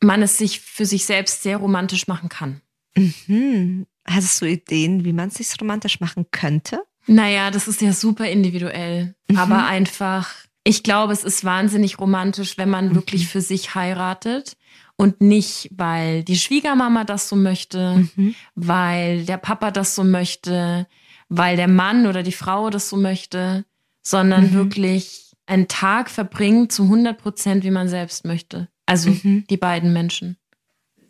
[0.00, 2.62] man es sich für sich selbst sehr romantisch machen kann.
[2.96, 3.86] Mhm.
[4.06, 6.82] Hast du Ideen, wie man es sich romantisch machen könnte?
[7.06, 9.14] Naja, das ist ja super individuell.
[9.28, 9.36] Mhm.
[9.36, 10.30] Aber einfach,
[10.64, 12.94] ich glaube, es ist wahnsinnig romantisch, wenn man mhm.
[12.94, 14.56] wirklich für sich heiratet
[14.96, 18.34] und nicht, weil die Schwiegermama das so möchte, mhm.
[18.54, 20.86] weil der Papa das so möchte,
[21.28, 23.64] weil der Mann oder die Frau das so möchte,
[24.02, 24.52] sondern mhm.
[24.52, 28.68] wirklich einen Tag verbringen zu 100 Prozent, wie man selbst möchte.
[28.86, 29.44] Also mhm.
[29.50, 30.36] die beiden Menschen.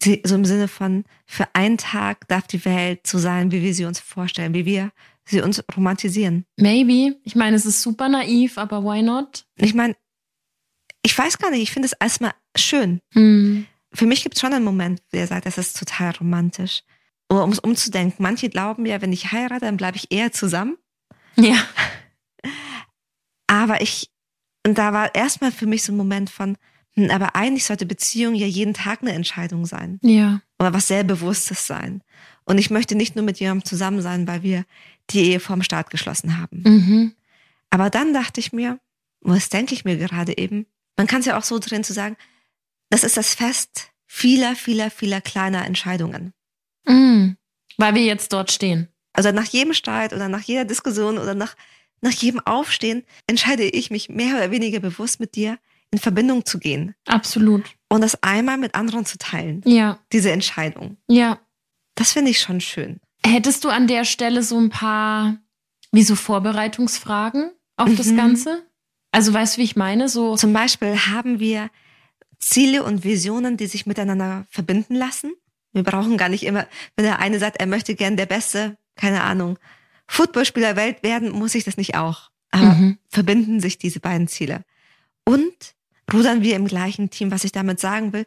[0.03, 3.75] Sie, so im Sinne von, für einen Tag darf die Welt so sein, wie wir
[3.75, 4.93] sie uns vorstellen, wie wir
[5.27, 6.47] sie uns romantisieren.
[6.57, 7.19] Maybe.
[7.23, 9.45] Ich meine, es ist super naiv, aber why not?
[9.57, 9.95] Ich meine,
[11.03, 13.01] ich weiß gar nicht, ich finde es erstmal schön.
[13.13, 13.67] Mhm.
[13.93, 16.83] Für mich gibt es schon einen Moment, der sagt, das ist total romantisch.
[17.29, 20.79] Oder um es umzudenken, manche glauben ja, wenn ich heirate, dann bleibe ich eher zusammen.
[21.37, 21.63] Ja.
[23.47, 24.11] Aber ich
[24.67, 26.57] und da war erstmal für mich so ein Moment von,
[26.95, 29.99] hm, aber eigentlich sollte Beziehung ja jeden Tag eine Entscheidung sein.
[30.03, 30.43] Ja.
[30.59, 32.03] Oder was sehr Bewusstes sein.
[32.45, 34.65] Und ich möchte nicht nur mit jemandem zusammen sein, weil wir
[35.11, 36.63] die Ehe vorm Start geschlossen haben.
[36.65, 37.15] Mhm.
[37.71, 38.79] Aber dann dachte ich mir,
[39.21, 40.67] was denke ich mir gerade eben?
[40.97, 42.17] Man kann es ja auch so drin zu sagen,
[42.91, 46.33] das ist das Fest vieler, vieler, vieler kleiner Entscheidungen.
[46.87, 47.37] Mhm.
[47.77, 48.89] Weil wir jetzt dort stehen.
[49.13, 51.55] Also nach jedem Streit oder nach jeder Diskussion oder nach
[52.01, 55.59] nach jedem Aufstehen entscheide ich mich mehr oder weniger bewusst mit dir
[55.91, 56.95] in Verbindung zu gehen.
[57.07, 57.65] Absolut.
[57.89, 59.63] Und das einmal mit anderen zu teilen.
[59.65, 59.99] Ja.
[60.13, 60.97] Diese Entscheidung.
[61.09, 61.41] Ja.
[61.95, 63.01] Das finde ich schon schön.
[63.27, 65.37] Hättest du an der Stelle so ein paar,
[65.93, 67.97] wie so Vorbereitungsfragen auf mhm.
[67.97, 68.63] das Ganze?
[69.13, 70.09] Also weißt du, wie ich meine?
[70.09, 71.71] So Zum Beispiel haben wir
[72.39, 75.33] Ziele und Visionen, die sich miteinander verbinden lassen.
[75.73, 79.23] Wir brauchen gar nicht immer, wenn der eine sagt, er möchte gern der beste, keine
[79.23, 79.59] Ahnung,
[80.11, 82.31] Footballspieler Welt werden, muss ich das nicht auch.
[82.51, 82.99] Aber mhm.
[83.09, 84.65] verbinden sich diese beiden Ziele.
[85.25, 85.55] Und
[86.13, 88.27] rudern wir im gleichen Team, was ich damit sagen will.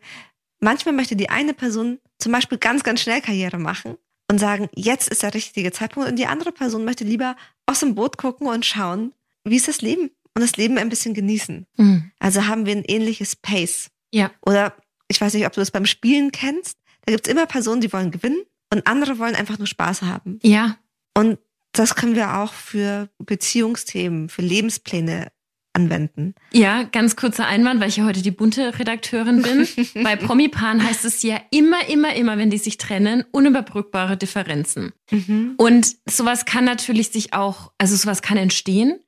[0.61, 3.97] Manchmal möchte die eine Person zum Beispiel ganz, ganz schnell Karriere machen
[4.31, 6.09] und sagen, jetzt ist der richtige Zeitpunkt.
[6.09, 9.11] Und die andere Person möchte lieber aus dem Boot gucken und schauen,
[9.43, 11.67] wie ist das Leben und das Leben ein bisschen genießen.
[11.75, 12.11] Mhm.
[12.17, 13.91] Also haben wir ein ähnliches Pace.
[14.11, 14.31] Ja.
[14.45, 14.73] Oder
[15.09, 16.77] ich weiß nicht, ob du das beim Spielen kennst.
[17.05, 18.41] Da gibt's immer Personen, die wollen gewinnen
[18.71, 20.39] und andere wollen einfach nur Spaß haben.
[20.43, 20.77] Ja.
[21.13, 21.39] Und
[21.73, 25.31] das können wir auch für Beziehungsthemen, für Lebenspläne
[25.73, 26.35] anwenden.
[26.51, 29.67] Ja, ganz kurzer Einwand, weil ich ja heute die bunte Redakteurin bin.
[30.03, 34.93] Bei Promipan heißt es ja immer, immer, immer, wenn die sich trennen, unüberbrückbare Differenzen.
[35.09, 35.55] Mhm.
[35.57, 38.99] Und sowas kann natürlich sich auch, also sowas kann entstehen.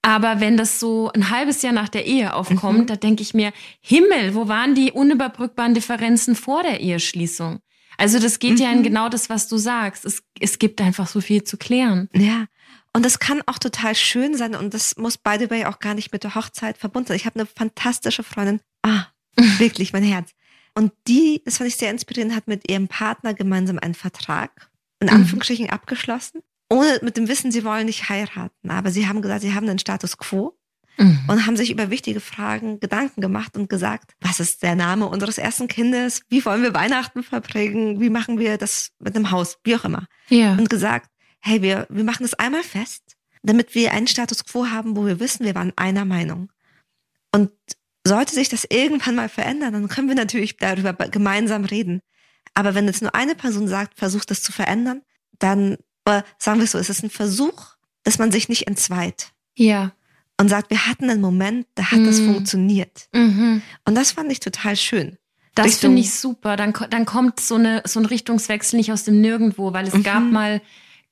[0.00, 2.86] Aber wenn das so ein halbes Jahr nach der Ehe aufkommt, mhm.
[2.86, 7.60] da denke ich mir, Himmel, wo waren die unüberbrückbaren Differenzen vor der Eheschließung?
[7.98, 8.58] Also das geht mhm.
[8.58, 8.84] ja in mhm.
[8.84, 10.04] genau das, was du sagst.
[10.04, 12.08] Es, es gibt einfach so viel zu klären.
[12.14, 12.46] Ja.
[12.92, 15.94] Und das kann auch total schön sein und das muss by the way auch gar
[15.94, 17.16] nicht mit der Hochzeit verbunden sein.
[17.16, 18.60] Ich habe eine fantastische Freundin.
[18.82, 19.06] Ah,
[19.58, 20.30] wirklich, mein Herz.
[20.74, 25.08] Und die, das fand ich sehr inspirierend, hat mit ihrem Partner gemeinsam einen Vertrag, in
[25.08, 25.14] mhm.
[25.14, 25.72] Anführungsstrichen, mhm.
[25.72, 26.42] abgeschlossen.
[26.70, 28.70] Ohne mit dem Wissen, sie wollen nicht heiraten.
[28.70, 30.55] Aber sie haben gesagt, sie haben einen Status quo
[30.96, 31.20] mhm.
[31.28, 35.38] und haben sich über wichtige Fragen Gedanken gemacht und gesagt, was ist der Name unseres
[35.38, 36.22] ersten Kindes?
[36.28, 38.00] Wie wollen wir Weihnachten verbringen?
[38.00, 39.58] Wie machen wir das mit dem Haus?
[39.64, 40.06] Wie auch immer.
[40.28, 40.52] Ja.
[40.52, 44.96] Und gesagt, hey, wir, wir machen das einmal fest, damit wir einen Status quo haben,
[44.96, 46.50] wo wir wissen, wir waren einer Meinung.
[47.32, 47.50] Und
[48.06, 52.00] sollte sich das irgendwann mal verändern, dann können wir natürlich darüber gemeinsam reden.
[52.54, 55.02] Aber wenn jetzt nur eine Person sagt, versucht das zu verändern,
[55.38, 59.32] dann, oder sagen wir es so, es ist ein Versuch, dass man sich nicht entzweit.
[59.54, 59.92] Ja
[60.38, 62.04] und sagt, wir hatten einen Moment, da hat mm.
[62.04, 63.08] das funktioniert.
[63.14, 63.62] Mhm.
[63.84, 65.16] Und das fand ich total schön.
[65.54, 66.56] Das finde ich super.
[66.56, 70.02] Dann, dann kommt so, eine, so ein Richtungswechsel nicht aus dem Nirgendwo, weil es mhm.
[70.02, 70.60] gab mal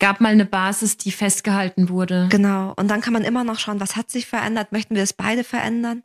[0.01, 2.27] gab mal eine Basis, die festgehalten wurde.
[2.31, 2.75] Genau.
[2.77, 4.73] Und dann kann man immer noch schauen, was hat sich verändert?
[4.73, 6.03] Möchten wir es beide verändern?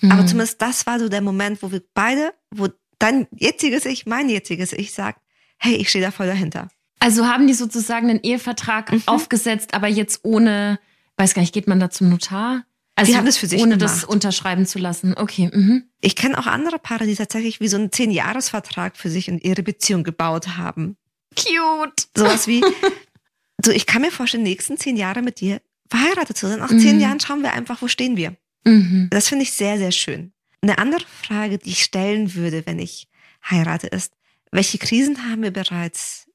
[0.00, 0.12] Mhm.
[0.12, 4.28] Aber zumindest das war so der Moment, wo wir beide, wo dein jetziges Ich, mein
[4.28, 5.20] jetziges Ich sagt,
[5.58, 6.68] hey, ich stehe da voll dahinter.
[7.00, 9.02] Also haben die sozusagen einen Ehevertrag mhm.
[9.06, 10.78] aufgesetzt, aber jetzt ohne
[11.22, 12.64] weiß gar nicht, geht man da zum Notar?
[12.94, 13.96] Also die haben das für sich ohne gemacht.
[13.96, 15.14] das unterschreiben zu lassen.
[15.16, 15.50] Okay.
[15.52, 15.84] Mhm.
[16.00, 19.62] Ich kenne auch andere Paare, die tatsächlich wie so einen Zehn-Jahres-Vertrag für sich und ihre
[19.62, 20.96] Beziehung gebaut haben.
[21.34, 22.08] Cute.
[22.16, 22.62] Sowas wie,
[23.64, 26.58] so ich kann mir vorstellen, die nächsten zehn Jahre mit dir verheiratet zu sein.
[26.58, 26.80] Nach mhm.
[26.80, 28.36] zehn Jahren schauen wir einfach, wo stehen wir.
[28.64, 29.08] Mhm.
[29.10, 30.32] Das finde ich sehr, sehr schön.
[30.60, 33.08] Eine andere Frage, die ich stellen würde, wenn ich
[33.48, 34.12] heirate, ist,
[34.50, 36.26] welche Krisen haben wir bereits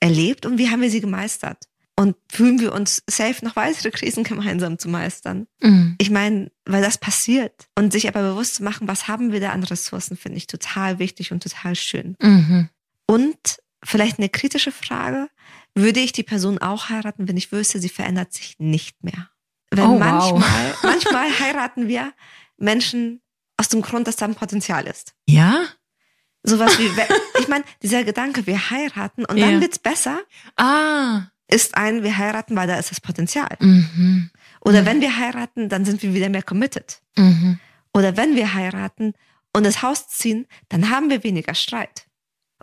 [0.00, 1.66] erlebt und wie haben wir sie gemeistert?
[1.96, 5.46] Und fühlen wir uns safe, noch weitere Krisen gemeinsam zu meistern.
[5.60, 5.94] Mhm.
[5.98, 9.50] Ich meine, weil das passiert und sich aber bewusst zu machen, was haben wir da
[9.50, 12.16] an Ressourcen, finde ich total wichtig und total schön.
[12.20, 12.68] Mhm.
[13.06, 15.28] Und vielleicht eine kritische Frage,
[15.74, 19.30] würde ich die Person auch heiraten, wenn ich wüsste, sie verändert sich nicht mehr?
[19.70, 20.78] Weil oh, manchmal, wow.
[20.82, 22.12] manchmal heiraten wir
[22.56, 23.20] Menschen
[23.56, 25.14] aus dem Grund, dass da ein Potenzial ist.
[25.26, 25.64] Ja?
[26.42, 26.90] Sowas wie,
[27.40, 29.46] ich meine, dieser Gedanke, wir heiraten und ja.
[29.46, 30.20] dann wird's besser.
[30.56, 33.56] Ah ist ein, wir heiraten, weil da ist das Potenzial.
[33.60, 34.30] Mhm.
[34.60, 34.86] Oder mhm.
[34.86, 37.00] wenn wir heiraten, dann sind wir wieder mehr committed.
[37.16, 37.58] Mhm.
[37.92, 39.14] Oder wenn wir heiraten
[39.52, 42.06] und das Haus ziehen, dann haben wir weniger Streit.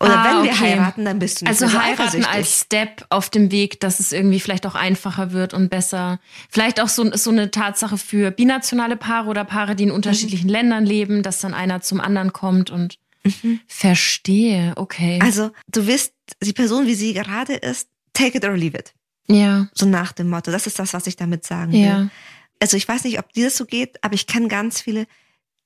[0.02, 0.72] Oder ah, wenn wir okay.
[0.72, 4.12] heiraten, dann bist du nicht Also so heiraten als Step auf dem Weg, dass es
[4.12, 6.20] irgendwie vielleicht auch einfacher wird und besser.
[6.50, 10.54] Vielleicht auch so, so eine Tatsache für binationale Paare oder Paare, die in unterschiedlichen mhm.
[10.54, 13.60] Ländern leben, dass dann einer zum anderen kommt und mhm.
[13.68, 15.20] verstehe, okay.
[15.22, 18.94] Also du wirst die Person, wie sie gerade ist, take it or leave it.
[19.28, 19.70] Ja.
[19.74, 20.52] So nach dem Motto.
[20.52, 21.80] Das ist das, was ich damit sagen will.
[21.80, 22.10] Ja.
[22.60, 25.08] Also ich weiß nicht, ob dir das so geht, aber ich kenne ganz viele,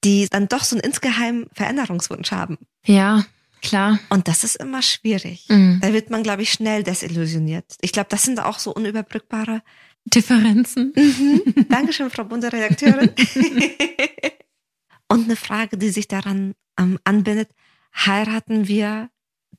[0.04, 2.58] die dann doch so einen insgeheimen Veränderungswunsch haben.
[2.86, 3.26] Ja,
[3.62, 4.00] klar.
[4.10, 5.46] Und das ist immer schwierig.
[5.50, 5.80] Mhm.
[5.82, 7.66] Da wird man, glaube ich, schnell desillusioniert.
[7.82, 9.62] Ich glaube, das sind auch so unüberbrückbare
[10.06, 10.94] Differenzen.
[10.96, 11.66] Mhm.
[11.70, 13.12] Dankeschön, Frau Bunderedakteurin.
[15.10, 17.50] Und eine Frage, die sich daran ähm, anbindet,
[17.96, 19.10] heiraten wir,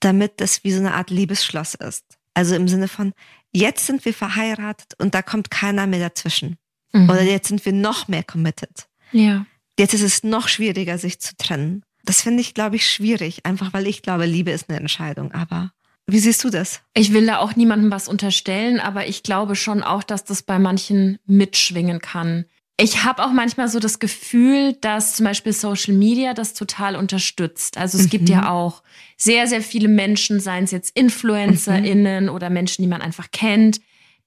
[0.00, 2.15] damit das wie so eine Art Liebesschloss ist?
[2.36, 3.14] Also im Sinne von,
[3.50, 6.58] jetzt sind wir verheiratet und da kommt keiner mehr dazwischen.
[6.92, 7.08] Mhm.
[7.08, 8.88] Oder jetzt sind wir noch mehr committed.
[9.10, 9.46] Ja.
[9.78, 11.82] Jetzt ist es noch schwieriger, sich zu trennen.
[12.04, 15.32] Das finde ich, glaube ich, schwierig, einfach weil ich glaube, Liebe ist eine Entscheidung.
[15.32, 15.72] Aber
[16.06, 16.82] wie siehst du das?
[16.92, 20.58] Ich will da auch niemandem was unterstellen, aber ich glaube schon auch, dass das bei
[20.58, 22.44] manchen mitschwingen kann.
[22.78, 27.78] Ich habe auch manchmal so das Gefühl, dass zum Beispiel Social Media das total unterstützt.
[27.78, 28.10] Also es mhm.
[28.10, 28.82] gibt ja auch
[29.16, 32.30] sehr, sehr viele Menschen, seien es jetzt InfluencerInnen mhm.
[32.30, 33.80] oder Menschen, die man einfach kennt,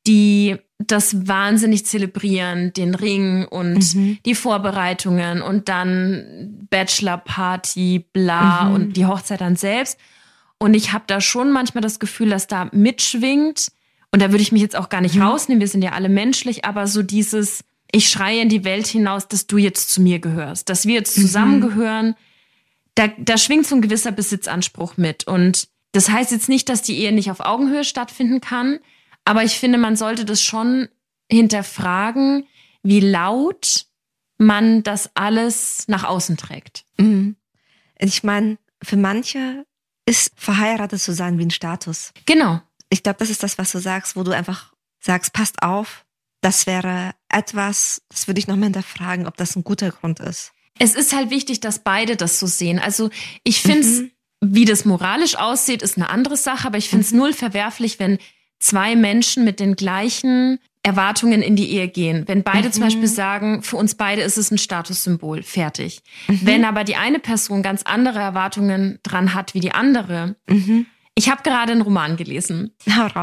[0.07, 4.17] die das wahnsinnig zelebrieren, den Ring und mhm.
[4.25, 8.73] die Vorbereitungen und dann Bachelor-Party, bla mhm.
[8.73, 9.99] und die Hochzeit dann selbst.
[10.57, 13.71] Und ich habe da schon manchmal das Gefühl, dass da mitschwingt.
[14.11, 15.21] Und da würde ich mich jetzt auch gar nicht mhm.
[15.21, 15.59] rausnehmen.
[15.59, 19.47] Wir sind ja alle menschlich, aber so dieses, ich schreie in die Welt hinaus, dass
[19.47, 21.21] du jetzt zu mir gehörst, dass wir jetzt mhm.
[21.21, 22.15] zusammengehören.
[22.95, 25.25] Da, da schwingt so ein gewisser Besitzanspruch mit.
[25.25, 28.79] Und das heißt jetzt nicht, dass die Ehe nicht auf Augenhöhe stattfinden kann.
[29.25, 30.89] Aber ich finde, man sollte das schon
[31.31, 32.45] hinterfragen,
[32.83, 33.85] wie laut
[34.37, 36.85] man das alles nach außen trägt.
[36.97, 37.35] Mhm.
[37.97, 39.65] Ich meine, für manche
[40.05, 42.13] ist verheiratet zu sein wie ein Status.
[42.25, 42.61] Genau.
[42.89, 46.05] Ich glaube, das ist das, was du sagst, wo du einfach sagst, passt auf,
[46.41, 50.51] das wäre etwas, das würde ich noch mal hinterfragen, ob das ein guter Grund ist.
[50.79, 52.79] Es ist halt wichtig, dass beide das so sehen.
[52.79, 53.09] Also
[53.43, 54.11] ich finde es, mhm.
[54.41, 57.19] wie das moralisch aussieht, ist eine andere Sache, aber ich finde es mhm.
[57.19, 58.17] null verwerflich, wenn
[58.59, 62.23] zwei Menschen mit den gleichen Erwartungen in die Ehe gehen.
[62.27, 62.71] Wenn beide mhm.
[62.71, 66.01] zum Beispiel sagen, für uns beide ist es ein Statussymbol, fertig.
[66.27, 66.39] Mhm.
[66.43, 70.35] Wenn aber die eine Person ganz andere Erwartungen dran hat wie die andere.
[71.19, 72.71] Ich habe gerade einen Roman gelesen.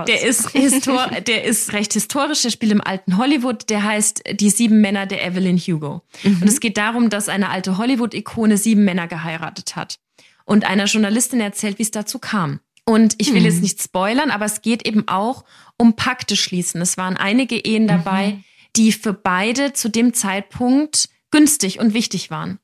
[0.04, 4.50] Der ist, histor der ist recht historisch, der spielt im alten Hollywood, der heißt Die
[4.50, 6.02] sieben Männer der Evelyn Hugo.
[6.22, 6.42] Mhm.
[6.42, 9.98] Und es geht darum, dass eine alte Hollywood-Ikone sieben Männer geheiratet hat.
[10.44, 12.60] Und einer Journalistin erzählt, wie es dazu kam.
[12.84, 13.46] Und ich will mhm.
[13.46, 15.46] jetzt nicht spoilern, aber es geht eben auch
[15.78, 16.82] um Pakte schließen.
[16.82, 18.44] Es waren einige Ehen dabei, mhm.
[18.76, 22.58] die für beide zu dem Zeitpunkt günstig und wichtig waren.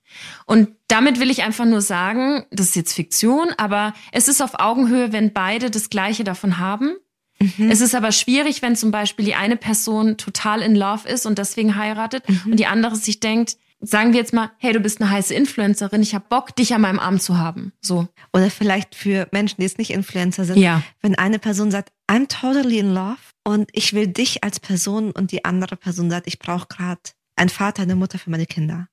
[0.47, 4.59] Und damit will ich einfach nur sagen, das ist jetzt Fiktion, aber es ist auf
[4.59, 6.97] Augenhöhe, wenn beide das Gleiche davon haben.
[7.39, 7.70] Mhm.
[7.70, 11.37] Es ist aber schwierig, wenn zum Beispiel die eine Person total in Love ist und
[11.37, 12.53] deswegen heiratet mhm.
[12.53, 16.01] und die andere sich denkt, sagen wir jetzt mal, hey, du bist eine heiße Influencerin,
[16.01, 17.73] ich habe Bock, dich an meinem Arm zu haben.
[17.83, 18.09] So.
[18.33, 20.83] Oder vielleicht für Menschen, die jetzt nicht Influencer sind, ja.
[21.03, 25.31] wenn eine Person sagt, I'm totally in love und ich will dich als Person und
[25.31, 27.01] die andere Person sagt, ich brauche gerade
[27.37, 28.89] einen Vater, eine Mutter für meine Kinder.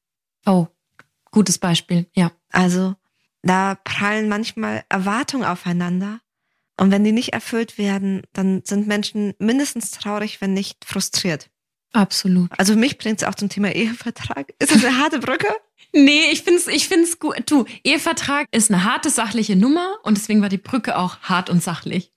[0.45, 0.67] Oh,
[1.31, 2.31] gutes Beispiel, ja.
[2.51, 2.95] Also
[3.41, 6.19] da prallen manchmal Erwartungen aufeinander.
[6.77, 11.49] Und wenn die nicht erfüllt werden, dann sind Menschen mindestens traurig, wenn nicht frustriert.
[11.91, 12.49] Absolut.
[12.57, 14.53] Also mich bringt es auch zum Thema Ehevertrag.
[14.59, 15.47] Ist das eine harte Brücke?
[15.91, 17.49] Nee, ich find's, ich find's gut.
[17.49, 21.63] Du, Ehevertrag ist eine harte sachliche Nummer und deswegen war die Brücke auch hart und
[21.63, 22.11] sachlich.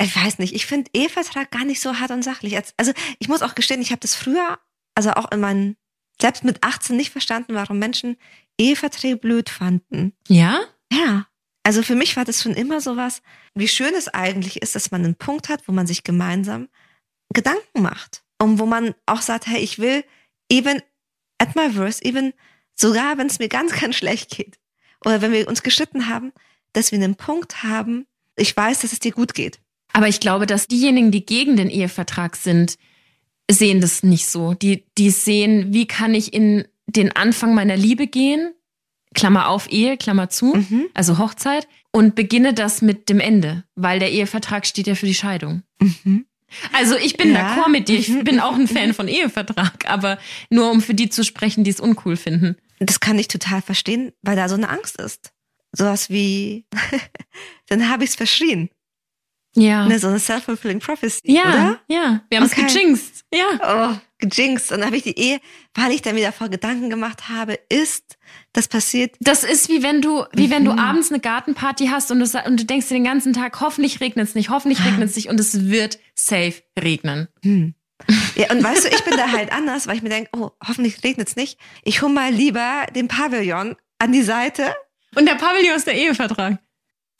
[0.00, 2.56] Ich weiß nicht, ich finde Ehevertrag gar nicht so hart und sachlich.
[2.76, 4.60] Also ich muss auch gestehen, ich habe das früher,
[4.96, 5.76] also auch in meinen,
[6.20, 8.16] selbst mit 18 nicht verstanden, warum Menschen
[8.58, 10.12] Eheverträge blöd fanden.
[10.28, 10.60] Ja?
[10.90, 11.26] Ja.
[11.62, 13.22] Also für mich war das schon immer sowas,
[13.54, 16.68] wie schön es eigentlich ist, dass man einen Punkt hat, wo man sich gemeinsam
[17.34, 20.04] Gedanken macht und wo man auch sagt, hey, ich will
[20.50, 20.80] even
[21.38, 22.32] at my worst, even
[22.74, 24.58] sogar wenn es mir ganz, ganz schlecht geht
[25.04, 26.32] oder wenn wir uns geschnitten haben,
[26.72, 29.60] dass wir einen Punkt haben, ich weiß, dass es dir gut geht.
[29.92, 32.76] Aber ich glaube, dass diejenigen, die gegen den Ehevertrag sind,
[33.50, 34.54] sehen das nicht so.
[34.54, 38.52] Die, die sehen, wie kann ich in den Anfang meiner Liebe gehen,
[39.14, 40.86] Klammer auf Ehe, Klammer zu, mhm.
[40.94, 45.14] also Hochzeit, und beginne das mit dem Ende, weil der Ehevertrag steht ja für die
[45.14, 45.62] Scheidung.
[45.80, 46.26] Mhm.
[46.72, 47.54] Also ich bin ja.
[47.54, 47.98] d'accord mit dir.
[47.98, 50.18] Ich bin auch ein Fan von Ehevertrag, aber
[50.50, 52.56] nur um für die zu sprechen, die es uncool finden.
[52.78, 55.32] Das kann ich total verstehen, weil da so eine Angst ist.
[55.72, 56.66] Sowas wie,
[57.68, 58.70] dann habe ich es verschrien.
[59.56, 59.86] Ja.
[59.86, 61.80] Ne, so eine self-fulfilling prophecy, ja, oder?
[61.88, 62.66] Ja, wir haben es okay.
[62.66, 63.24] gejinxt.
[63.32, 63.94] Ja.
[63.94, 64.70] Oh, gejinxt.
[64.70, 65.40] Und dann habe ich die Ehe,
[65.74, 68.18] weil ich dann mir davor Gedanken gemacht habe, ist
[68.52, 69.16] das passiert.
[69.20, 70.50] Das ist wie wenn du, wie mhm.
[70.50, 70.78] wenn du mhm.
[70.78, 74.28] abends eine Gartenparty hast und du, und du denkst dir den ganzen Tag, hoffentlich regnet
[74.28, 77.28] es nicht, hoffentlich regnet es nicht und es wird safe regnen.
[77.42, 77.74] Hm.
[78.36, 81.02] Ja, und weißt du, ich bin da halt anders, weil ich mir denke, oh, hoffentlich
[81.02, 81.58] regnet es nicht.
[81.82, 84.74] Ich hole mal lieber den Pavillon an die Seite.
[85.14, 86.58] Und der Pavillon ist der Ehevertrag.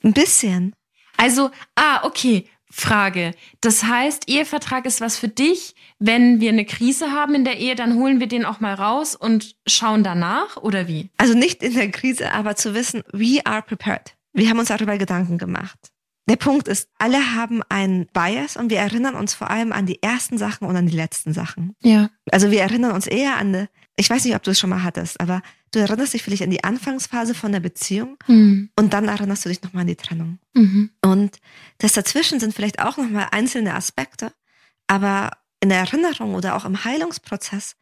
[0.04, 0.75] Ein bisschen.
[1.16, 2.46] Also, ah, okay.
[2.68, 3.32] Frage.
[3.62, 5.74] Das heißt, Ehevertrag ist was für dich.
[5.98, 9.14] Wenn wir eine Krise haben in der Ehe, dann holen wir den auch mal raus
[9.14, 11.08] und schauen danach oder wie?
[11.16, 14.14] Also nicht in der Krise, aber zu wissen, we are prepared.
[14.34, 15.78] Wir haben uns darüber Gedanken gemacht.
[16.28, 20.02] Der Punkt ist, alle haben einen Bias und wir erinnern uns vor allem an die
[20.02, 21.76] ersten Sachen und an die letzten Sachen.
[21.82, 22.10] Ja.
[22.30, 25.20] Also wir erinnern uns eher an ich weiß nicht, ob du es schon mal hattest,
[25.20, 25.42] aber
[25.72, 28.70] du erinnerst dich vielleicht an die Anfangsphase von der Beziehung mhm.
[28.76, 30.38] und dann erinnerst du dich nochmal an die Trennung.
[30.54, 30.90] Mhm.
[31.02, 31.38] Und
[31.78, 34.32] das dazwischen sind vielleicht auch nochmal einzelne Aspekte,
[34.86, 37.76] aber in der Erinnerung oder auch im Heilungsprozess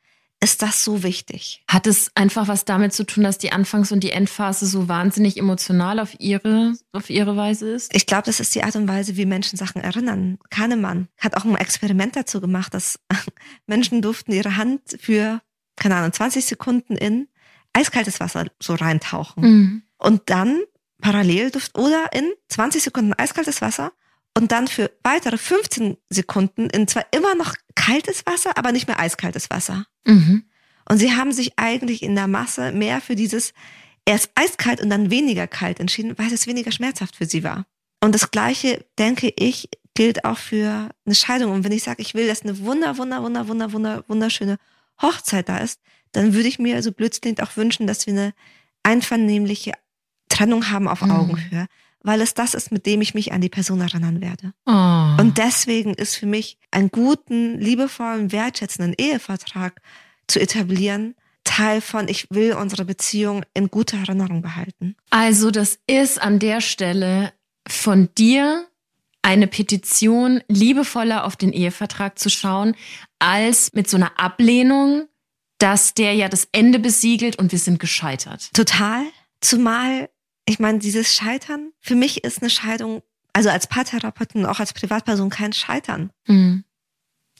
[0.44, 1.64] ist das so wichtig.
[1.68, 5.38] Hat es einfach was damit zu tun, dass die Anfangs- und die Endphase so wahnsinnig
[5.38, 7.94] emotional auf ihre, auf ihre Weise ist?
[7.94, 10.38] Ich glaube, das ist die Art und Weise, wie Menschen Sachen erinnern.
[10.50, 13.00] Kahnemann hat auch ein Experiment dazu gemacht, dass
[13.66, 15.40] Menschen durften ihre Hand für,
[15.76, 17.28] keine Ahnung, 20 Sekunden in
[17.74, 19.42] eiskaltes Wasser so reintauchen.
[19.42, 19.82] Mhm.
[19.98, 20.62] Und dann
[21.00, 23.92] parallel durften, oder in 20 Sekunden eiskaltes Wasser
[24.36, 28.98] und dann für weitere 15 Sekunden in zwar immer noch kaltes Wasser, aber nicht mehr
[28.98, 29.86] eiskaltes Wasser.
[30.06, 30.44] Mhm.
[30.88, 33.52] Und sie haben sich eigentlich in der Masse mehr für dieses
[34.06, 37.66] erst eiskalt und dann weniger kalt entschieden, weil es weniger schmerzhaft für sie war.
[38.02, 41.52] Und das Gleiche, denke ich, gilt auch für eine Scheidung.
[41.52, 44.58] Und wenn ich sage, ich will, dass eine wunder, wunder, wunder, wunder, wunder, wunderschöne
[45.00, 45.80] Hochzeit da ist,
[46.16, 48.34] dann würde ich mir so blödsinnig auch wünschen, dass wir eine
[48.82, 49.72] einvernehmliche
[50.28, 51.10] Trennung haben auf mhm.
[51.10, 51.66] Augenhöhe,
[52.02, 54.52] weil es das ist, mit dem ich mich an die Person erinnern werde.
[54.66, 55.20] Oh.
[55.22, 59.80] Und deswegen ist für mich einen guten, liebevollen, wertschätzenden Ehevertrag
[60.26, 64.96] zu etablieren, Teil von, ich will unsere Beziehung in guter Erinnerung behalten.
[65.10, 67.32] Also das ist an der Stelle
[67.66, 68.66] von dir
[69.22, 72.74] eine Petition, liebevoller auf den Ehevertrag zu schauen,
[73.18, 75.08] als mit so einer Ablehnung,
[75.64, 78.50] dass der ja das Ende besiegelt und wir sind gescheitert.
[78.52, 79.02] Total.
[79.40, 80.10] Zumal,
[80.46, 83.02] ich meine, dieses Scheitern, für mich ist eine Scheidung,
[83.32, 86.10] also als Paartherapeutin und auch als Privatperson kein Scheitern.
[86.26, 86.64] Mhm.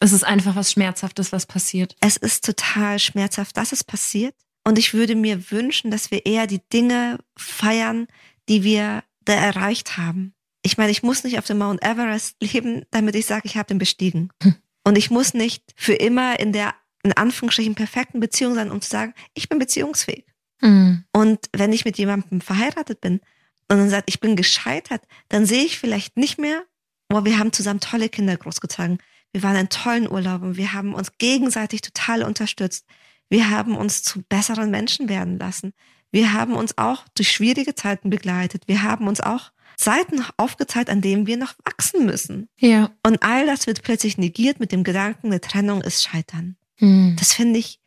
[0.00, 1.96] Es ist einfach was Schmerzhaftes, was passiert.
[2.00, 4.34] Es ist total schmerzhaft, dass es passiert.
[4.64, 8.06] Und ich würde mir wünschen, dass wir eher die Dinge feiern,
[8.48, 12.84] die wir da erreicht haben ich meine, ich muss nicht auf dem Mount Everest leben,
[12.90, 14.30] damit ich sage, ich habe den bestiegen.
[14.42, 14.56] Hm.
[14.82, 16.74] Und ich muss nicht für immer in der,
[17.04, 20.26] in Anführungsstrichen, perfekten Beziehung sein, um zu sagen, ich bin beziehungsfähig.
[20.60, 21.04] Hm.
[21.12, 23.20] Und wenn ich mit jemandem verheiratet bin
[23.68, 26.64] und dann sagt, ich bin gescheitert, dann sehe ich vielleicht nicht mehr,
[27.12, 28.98] oh, wir haben zusammen tolle Kinder großgezogen.
[29.32, 30.56] Wir waren in tollen Urlauben.
[30.56, 32.86] Wir haben uns gegenseitig total unterstützt.
[33.28, 35.72] Wir haben uns zu besseren Menschen werden lassen.
[36.10, 38.62] Wir haben uns auch durch schwierige Zeiten begleitet.
[38.66, 42.48] Wir haben uns auch Seiten aufgezeigt, an denen wir noch wachsen müssen.
[42.58, 42.90] Ja.
[43.02, 46.56] Und all das wird plötzlich negiert mit dem Gedanken, eine Trennung ist Scheitern.
[46.84, 47.16] Hm.
[47.18, 47.80] Das finde ich,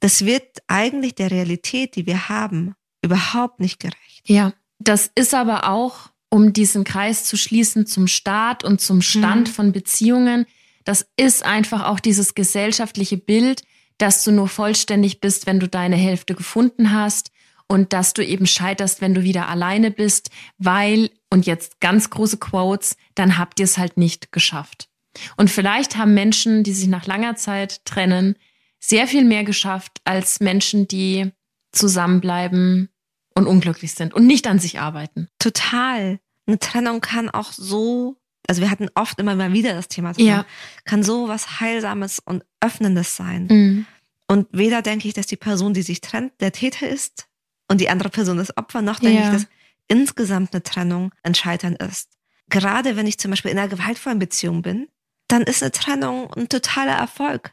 [0.00, 4.22] das wird eigentlich der Realität, die wir haben, überhaupt nicht gerecht.
[4.26, 9.48] Ja, das ist aber auch, um diesen Kreis zu schließen zum Start und zum Stand
[9.48, 9.54] hm.
[9.54, 10.46] von Beziehungen,
[10.84, 13.62] das ist einfach auch dieses gesellschaftliche Bild,
[13.98, 17.30] dass du nur vollständig bist, wenn du deine Hälfte gefunden hast,
[17.68, 22.38] und dass du eben scheiterst, wenn du wieder alleine bist, weil, und jetzt ganz große
[22.38, 24.88] Quotes, dann habt ihr es halt nicht geschafft.
[25.36, 28.36] Und vielleicht haben Menschen, die sich nach langer Zeit trennen,
[28.78, 31.32] sehr viel mehr geschafft als Menschen, die
[31.72, 32.88] zusammenbleiben
[33.34, 35.28] und unglücklich sind und nicht an sich arbeiten.
[35.38, 36.20] Total.
[36.46, 40.28] Eine Trennung kann auch so, also wir hatten oft immer mal wieder das Thema, Trennung,
[40.28, 40.46] ja.
[40.84, 43.46] kann so was Heilsames und Öffnendes sein.
[43.50, 43.86] Mhm.
[44.28, 47.28] Und weder denke ich, dass die Person, die sich trennt, der Täter ist,
[47.68, 49.26] und die andere Person das Opfer, noch denke ja.
[49.26, 49.48] ich, dass
[49.88, 52.10] insgesamt eine Trennung ein Scheitern ist.
[52.48, 54.88] Gerade wenn ich zum Beispiel in einer gewaltvollen Beziehung bin,
[55.28, 57.52] dann ist eine Trennung ein totaler Erfolg.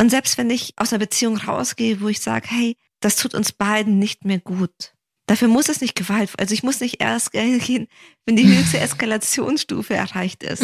[0.00, 3.52] Und selbst wenn ich aus einer Beziehung rausgehe, wo ich sage, hey, das tut uns
[3.52, 4.94] beiden nicht mehr gut.
[5.26, 7.88] Dafür muss es nicht gewaltvoll, also ich muss nicht erst gehen,
[8.26, 10.62] wenn die höchste Eskalationsstufe erreicht ist.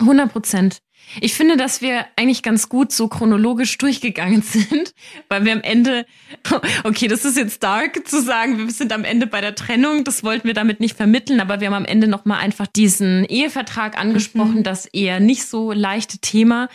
[0.00, 0.30] 100 mhm.
[0.30, 0.82] Prozent.
[1.20, 4.94] Ich finde, dass wir eigentlich ganz gut so chronologisch durchgegangen sind,
[5.28, 6.06] weil wir am Ende,
[6.84, 10.24] okay, das ist jetzt dark zu sagen, wir sind am Ende bei der Trennung, das
[10.24, 14.56] wollten wir damit nicht vermitteln, aber wir haben am Ende nochmal einfach diesen Ehevertrag angesprochen,
[14.56, 14.64] mhm.
[14.64, 16.68] das eher nicht so leichte Thema.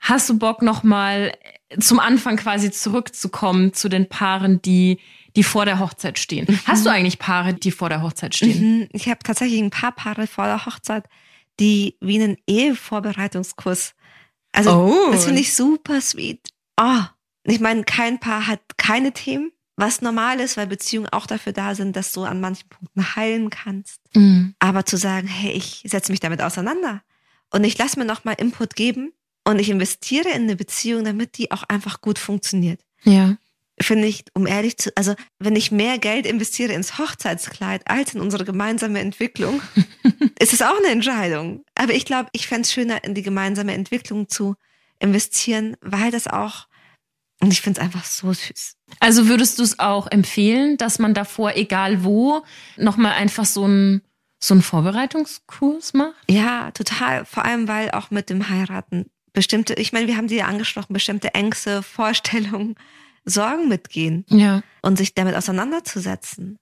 [0.00, 1.32] Hast du Bock nochmal
[1.80, 4.98] zum Anfang quasi zurückzukommen zu den Paaren, die
[5.36, 6.46] die vor der Hochzeit stehen.
[6.48, 6.60] Mhm.
[6.64, 8.78] Hast du eigentlich Paare, die vor der Hochzeit stehen?
[8.78, 8.88] Mhm.
[8.92, 11.04] Ich habe tatsächlich ein paar Paare vor der Hochzeit,
[11.60, 13.94] die wie einen Ehevorbereitungskurs.
[14.52, 15.12] Also oh.
[15.12, 16.48] das finde ich super sweet.
[16.78, 17.02] Oh,
[17.44, 21.74] ich meine, kein Paar hat keine Themen, was normal ist, weil Beziehungen auch dafür da
[21.74, 24.00] sind, dass du an manchen Punkten heilen kannst.
[24.14, 24.54] Mhm.
[24.58, 27.02] Aber zu sagen, hey, ich setze mich damit auseinander
[27.50, 29.12] und ich lasse mir nochmal Input geben
[29.44, 32.80] und ich investiere in eine Beziehung, damit die auch einfach gut funktioniert.
[33.02, 33.36] Ja
[33.80, 38.20] finde ich, um ehrlich zu, also wenn ich mehr Geld investiere ins Hochzeitskleid als in
[38.20, 39.60] unsere gemeinsame Entwicklung,
[40.38, 41.64] ist es auch eine Entscheidung.
[41.74, 44.56] Aber ich glaube, ich fände es schöner, in die gemeinsame Entwicklung zu
[44.98, 46.68] investieren, weil das auch,
[47.40, 48.76] und ich finde es einfach so süß.
[49.00, 52.42] Also würdest du es auch empfehlen, dass man davor, egal wo,
[52.76, 54.02] nochmal einfach so ein
[54.38, 56.14] so einen Vorbereitungskurs macht?
[56.28, 57.24] Ja, total.
[57.24, 60.92] Vor allem, weil auch mit dem Heiraten bestimmte, ich meine, wir haben die ja angesprochen,
[60.92, 62.76] bestimmte Ängste, Vorstellungen,
[63.26, 64.62] Sorgen mitgehen ja.
[64.82, 66.58] und sich damit auseinanderzusetzen.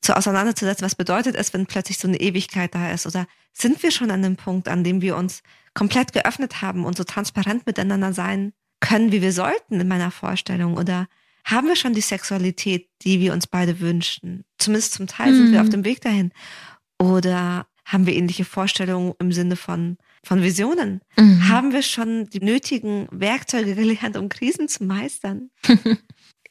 [0.00, 3.06] Zu auseinanderzusetzen, was bedeutet es, wenn plötzlich so eine Ewigkeit da ist?
[3.06, 5.42] Oder sind wir schon an dem Punkt, an dem wir uns
[5.74, 10.76] komplett geöffnet haben und so transparent miteinander sein können, wie wir sollten in meiner Vorstellung?
[10.76, 11.06] Oder
[11.44, 14.44] haben wir schon die Sexualität, die wir uns beide wünschen?
[14.58, 15.66] Zumindest zum Teil sind wir mhm.
[15.66, 16.32] auf dem Weg dahin.
[16.98, 21.00] Oder haben wir ähnliche Vorstellungen im Sinne von von Visionen?
[21.16, 21.48] Mhm.
[21.48, 25.50] Haben wir schon die nötigen Werkzeuge gelernt, um Krisen zu meistern?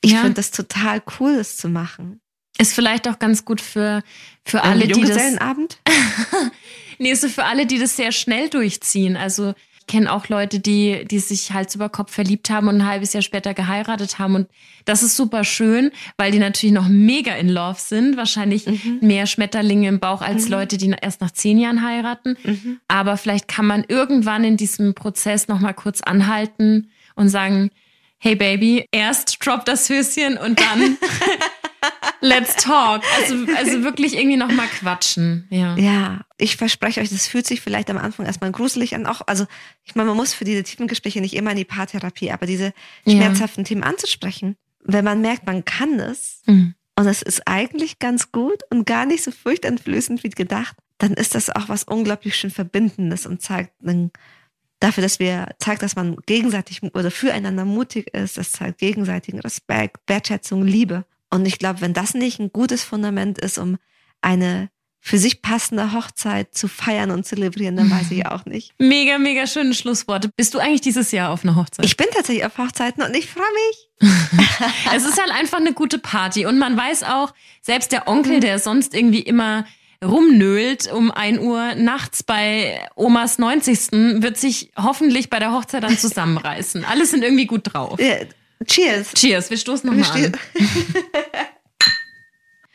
[0.03, 0.22] Ich ja.
[0.22, 2.22] finde das total cool, das zu machen.
[2.57, 4.03] Ist vielleicht auch ganz gut für,
[4.43, 5.38] für alle, die das.
[5.38, 5.80] Abend?
[6.97, 9.15] nee, so für alle, die das sehr schnell durchziehen.
[9.15, 9.53] Also
[9.92, 13.22] kenne auch Leute, die, die sich Hals über Kopf verliebt haben und ein halbes Jahr
[13.22, 14.36] später geheiratet haben.
[14.36, 14.48] Und
[14.86, 18.16] das ist super schön, weil die natürlich noch mega in Love sind.
[18.16, 19.00] Wahrscheinlich mhm.
[19.02, 20.52] mehr Schmetterlinge im Bauch als mhm.
[20.52, 22.38] Leute, die erst nach zehn Jahren heiraten.
[22.42, 22.80] Mhm.
[22.88, 27.70] Aber vielleicht kann man irgendwann in diesem Prozess nochmal kurz anhalten und sagen,
[28.18, 30.98] hey Baby, erst drop das Höschen und dann
[32.22, 33.03] let's talk.
[33.19, 35.47] Also, also wirklich irgendwie nochmal quatschen.
[35.49, 35.76] Ja.
[35.76, 39.05] ja, ich verspreche euch, das fühlt sich vielleicht am Anfang erstmal gruselig an.
[39.05, 39.45] Auch, also
[39.84, 42.74] ich meine, man muss für diese tiefen Gespräche nicht immer in die Paartherapie, aber diese
[43.07, 43.67] schmerzhaften ja.
[43.67, 44.55] Themen anzusprechen.
[44.84, 46.76] Wenn man merkt, man kann es mhm.
[46.95, 51.36] und es ist eigentlich ganz gut und gar nicht so furchteinflößend wie gedacht, dann ist
[51.36, 54.11] das auch was unglaublich schön Verbindendes und zeigt einen
[54.80, 59.97] dafür, dass wir zeigt, dass man gegenseitig oder füreinander mutig ist, das zeigt gegenseitigen Respekt,
[60.07, 61.05] Wertschätzung, Liebe.
[61.32, 63.78] Und ich glaube, wenn das nicht ein gutes Fundament ist, um
[64.22, 64.70] eine
[65.04, 68.74] für sich passende Hochzeit zu feiern und zu zelebrieren, dann weiß ich auch nicht.
[68.78, 70.30] Mega, mega schöne Schlussworte.
[70.36, 71.86] Bist du eigentlich dieses Jahr auf einer Hochzeit?
[71.86, 74.12] Ich bin tatsächlich auf Hochzeiten und ich freue mich.
[74.96, 78.60] es ist halt einfach eine gute Party und man weiß auch, selbst der Onkel, der
[78.60, 79.66] sonst irgendwie immer
[80.04, 83.92] rumnölt um ein Uhr nachts bei Omas 90.
[84.22, 86.86] wird sich hoffentlich bei der Hochzeit dann zusammenreißen.
[86.86, 88.00] Alle sind irgendwie gut drauf.
[88.66, 89.14] Cheers.
[89.14, 90.32] Cheers, wir stoßen nochmal an.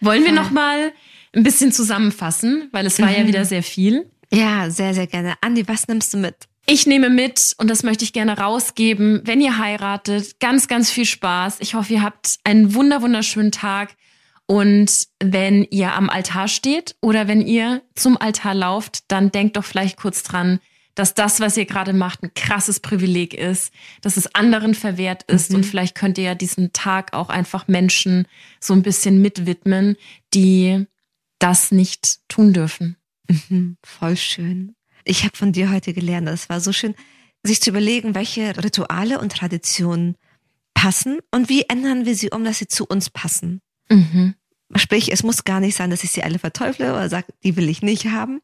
[0.01, 0.93] Wollen wir nochmal
[1.32, 3.16] ein bisschen zusammenfassen, weil es war mhm.
[3.16, 4.11] ja wieder sehr viel.
[4.32, 5.34] Ja, sehr, sehr gerne.
[5.41, 6.34] Andi, was nimmst du mit?
[6.66, 11.05] Ich nehme mit, und das möchte ich gerne rausgeben, wenn ihr heiratet, ganz, ganz viel
[11.05, 11.59] Spaß.
[11.61, 13.95] Ich hoffe, ihr habt einen wunder, wunderschönen Tag.
[14.47, 19.64] Und wenn ihr am Altar steht oder wenn ihr zum Altar lauft, dann denkt doch
[19.64, 20.61] vielleicht kurz dran,
[20.97, 25.51] dass das, was ihr gerade macht, ein krasses Privileg ist, dass es anderen verwehrt ist
[25.51, 25.57] mhm.
[25.57, 28.26] und vielleicht könnt ihr ja diesen Tag auch einfach Menschen
[28.59, 29.97] so ein bisschen mitwidmen,
[30.34, 30.86] die
[31.38, 32.97] das nicht tun dürfen.
[33.28, 34.74] Mhm, voll schön.
[35.05, 36.94] Ich habe von dir heute gelernt, es war so schön,
[37.44, 40.16] sich zu überlegen, welche Rituale und Traditionen
[40.74, 43.61] passen und wie ändern wir sie um, dass sie zu uns passen.
[43.90, 44.34] Mhm.
[44.74, 47.68] Sprich, es muss gar nicht sein, dass ich sie alle verteufle oder sage, die will
[47.68, 48.40] ich nicht haben.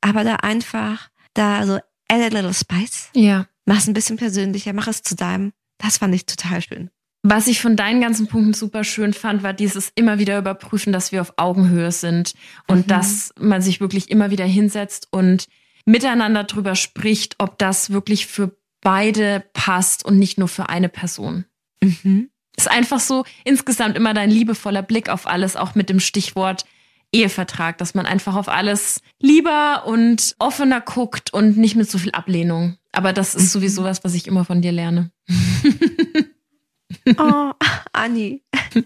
[0.00, 1.78] Aber da einfach, da so
[2.08, 3.10] add a little spice.
[3.14, 3.46] Ja.
[3.66, 5.52] Mach es ein bisschen persönlicher, mach es zu deinem.
[5.78, 6.90] Das fand ich total schön.
[7.22, 11.10] Was ich von deinen ganzen Punkten super schön fand, war dieses immer wieder überprüfen, dass
[11.10, 12.34] wir auf Augenhöhe sind
[12.66, 12.86] und mhm.
[12.86, 15.46] dass man sich wirklich immer wieder hinsetzt und
[15.86, 21.46] miteinander drüber spricht, ob das wirklich für beide passt und nicht nur für eine Person.
[21.82, 26.64] Mhm ist einfach so insgesamt immer dein liebevoller Blick auf alles, auch mit dem Stichwort
[27.14, 32.12] Ehevertrag, dass man einfach auf alles lieber und offener guckt und nicht mit so viel
[32.12, 32.76] Ablehnung.
[32.92, 35.10] Aber das ist sowieso was, was ich immer von dir lerne.
[37.18, 37.52] oh,
[37.92, 38.42] Anni.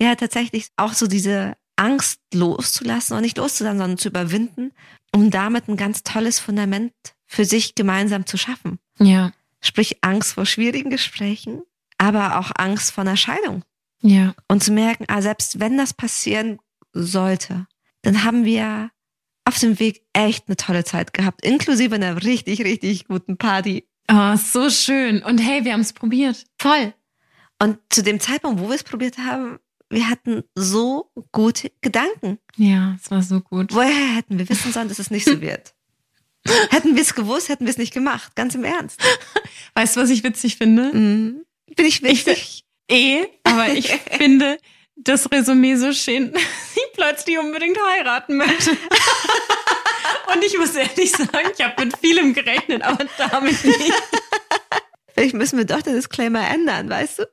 [0.00, 4.70] Ja, tatsächlich auch so diese Angst loszulassen und nicht loszulassen, sondern zu überwinden,
[5.12, 6.92] um damit ein ganz tolles Fundament
[7.26, 8.78] für sich gemeinsam zu schaffen.
[9.00, 9.32] Ja.
[9.60, 11.62] Sprich Angst vor schwierigen Gesprächen,
[11.98, 13.64] aber auch Angst vor einer Scheidung.
[14.00, 14.34] Ja.
[14.46, 16.58] Und zu merken, ah, selbst wenn das passieren
[17.02, 17.66] sollte,
[18.02, 18.90] dann haben wir
[19.44, 23.88] auf dem Weg echt eine tolle Zeit gehabt, inklusive einer richtig, richtig guten Party.
[24.10, 25.22] Oh, so schön.
[25.22, 26.44] Und hey, wir haben es probiert.
[26.58, 26.94] Voll.
[27.60, 29.58] Und zu dem Zeitpunkt, wo wir es probiert haben,
[29.90, 32.38] wir hatten so gute Gedanken.
[32.56, 33.74] Ja, es war so gut.
[33.74, 35.74] Woher hätten wir wissen sollen, dass es nicht so wird?
[36.70, 38.34] hätten wir es gewusst, hätten wir es nicht gemacht.
[38.34, 39.00] Ganz im Ernst.
[39.74, 40.92] Weißt du, was ich witzig finde?
[40.94, 41.44] Mhm.
[41.76, 42.64] Bin ich wichtig?
[42.88, 44.58] Ich, eh, aber ich finde
[44.96, 46.32] das Resümee so schön,
[46.98, 48.70] ich plötzlich unbedingt heiraten möchte.
[50.34, 53.92] Und ich muss ehrlich sagen, ich habe mit vielem gerechnet, aber damit nicht.
[55.14, 57.28] Vielleicht müssen wir doch den Disclaimer ändern, weißt du?